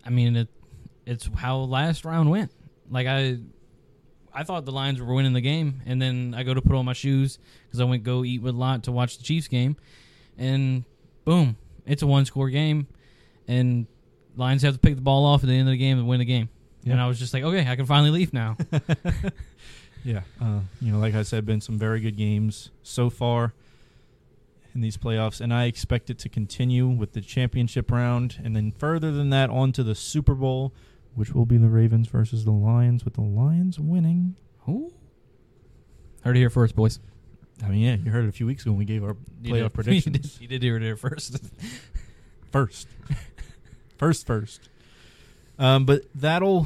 I 0.05 0.09
mean, 0.09 0.35
it, 0.35 0.49
it's 1.05 1.29
how 1.35 1.57
last 1.59 2.05
round 2.05 2.29
went. 2.29 2.51
Like 2.89 3.07
I, 3.07 3.37
I 4.33 4.43
thought 4.43 4.65
the 4.65 4.71
Lions 4.71 4.99
were 5.01 5.13
winning 5.13 5.33
the 5.33 5.41
game, 5.41 5.81
and 5.85 6.01
then 6.01 6.33
I 6.35 6.43
go 6.43 6.53
to 6.53 6.61
put 6.61 6.75
on 6.75 6.85
my 6.85 6.93
shoes 6.93 7.39
because 7.65 7.79
I 7.79 7.85
went 7.85 8.03
go 8.03 8.23
eat 8.23 8.41
with 8.41 8.55
Lot 8.55 8.83
to 8.83 8.91
watch 8.91 9.17
the 9.17 9.23
Chiefs 9.23 9.47
game, 9.47 9.77
and 10.37 10.83
boom, 11.25 11.55
it's 11.85 12.01
a 12.01 12.07
one 12.07 12.25
score 12.25 12.49
game, 12.49 12.87
and 13.47 13.87
Lions 14.35 14.61
have 14.63 14.73
to 14.73 14.79
pick 14.79 14.95
the 14.95 15.01
ball 15.01 15.25
off 15.25 15.43
at 15.43 15.47
the 15.47 15.53
end 15.53 15.67
of 15.67 15.71
the 15.71 15.77
game 15.77 15.97
and 15.97 16.07
win 16.07 16.19
the 16.19 16.25
game. 16.25 16.49
And 16.85 16.99
I 16.99 17.07
was 17.07 17.17
just 17.17 17.33
like, 17.33 17.43
okay, 17.43 17.65
I 17.65 17.77
can 17.77 17.85
finally 17.85 18.09
leave 18.09 18.33
now. 18.33 18.57
Yeah, 20.03 20.21
uh, 20.41 20.59
you 20.81 20.91
know, 20.91 20.99
like 20.99 21.15
I 21.15 21.23
said, 21.23 21.45
been 21.45 21.61
some 21.61 21.77
very 21.79 22.01
good 22.01 22.17
games 22.17 22.71
so 22.83 23.09
far 23.09 23.53
in 24.73 24.81
these 24.81 24.97
playoffs, 24.97 25.39
and 25.39 25.53
I 25.53 25.65
expect 25.65 26.09
it 26.09 26.17
to 26.19 26.29
continue 26.29 26.87
with 26.87 27.13
the 27.13 27.21
championship 27.21 27.91
round, 27.91 28.39
and 28.43 28.55
then 28.55 28.71
further 28.71 29.11
than 29.11 29.29
that, 29.29 29.49
on 29.49 29.71
to 29.73 29.83
the 29.83 29.95
Super 29.95 30.33
Bowl, 30.35 30.73
which 31.15 31.33
will 31.33 31.45
be 31.45 31.57
the 31.57 31.69
Ravens 31.69 32.07
versus 32.07 32.43
the 32.45 32.51
Lions, 32.51 33.05
with 33.05 33.13
the 33.13 33.21
Lions 33.21 33.79
winning. 33.79 34.35
Ooh. 34.67 34.91
Heard 36.23 36.35
it 36.37 36.39
here 36.39 36.49
first, 36.49 36.75
boys. 36.75 36.99
I 37.63 37.67
mean, 37.67 37.81
yeah, 37.81 37.95
you 37.95 38.09
heard 38.11 38.25
it 38.25 38.29
a 38.29 38.31
few 38.31 38.47
weeks 38.47 38.63
ago 38.63 38.71
when 38.71 38.79
we 38.79 38.85
gave 38.85 39.03
our 39.03 39.15
You 39.41 39.53
playoff 39.53 39.63
did. 39.63 39.73
predictions. 39.73 40.05
you, 40.05 40.11
did, 40.21 40.41
you 40.41 40.47
did 40.47 40.63
hear 40.63 40.75
it 40.77 40.81
here 40.81 40.95
first. 40.97 41.37
first, 42.51 42.87
first, 43.97 44.25
first. 44.25 44.69
Um, 45.59 45.85
but 45.85 46.03
that'll 46.15 46.65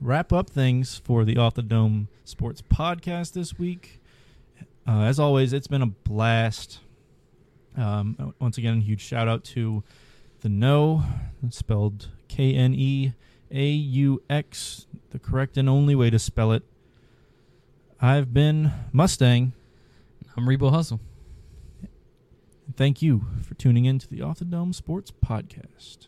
wrap 0.00 0.32
up 0.32 0.48
things 0.48 0.96
for 1.04 1.24
the 1.24 1.36
Off 1.36 1.54
the 1.54 1.62
Dome 1.62 2.08
Sports 2.24 2.62
Podcast 2.62 3.32
this 3.34 3.58
week. 3.58 4.00
Uh, 4.88 5.02
as 5.02 5.20
always, 5.20 5.52
it's 5.52 5.66
been 5.66 5.82
a 5.82 5.86
blast. 5.86 6.80
Um, 7.76 8.34
once 8.40 8.58
again, 8.58 8.80
huge 8.80 9.00
shout 9.00 9.28
out 9.28 9.44
to 9.44 9.82
the 10.40 10.48
Kneaux, 10.48 11.02
spelled 11.50 12.08
K 12.28 12.54
N 12.54 12.74
E 12.74 13.12
A 13.50 13.66
U 13.66 14.22
X, 14.28 14.86
the 15.10 15.18
correct 15.18 15.56
and 15.56 15.68
only 15.68 15.94
way 15.94 16.10
to 16.10 16.18
spell 16.18 16.52
it. 16.52 16.62
I've 18.00 18.32
been 18.32 18.72
Mustang. 18.92 19.52
I'm 20.36 20.46
Rebo 20.46 20.70
Hustle. 20.70 21.00
Thank 22.76 23.02
you 23.02 23.24
for 23.42 23.54
tuning 23.54 23.84
in 23.84 23.98
to 23.98 24.08
the 24.08 24.22
Off 24.22 24.38
the 24.38 24.44
Dome 24.44 24.72
Sports 24.72 25.12
Podcast. 25.24 26.06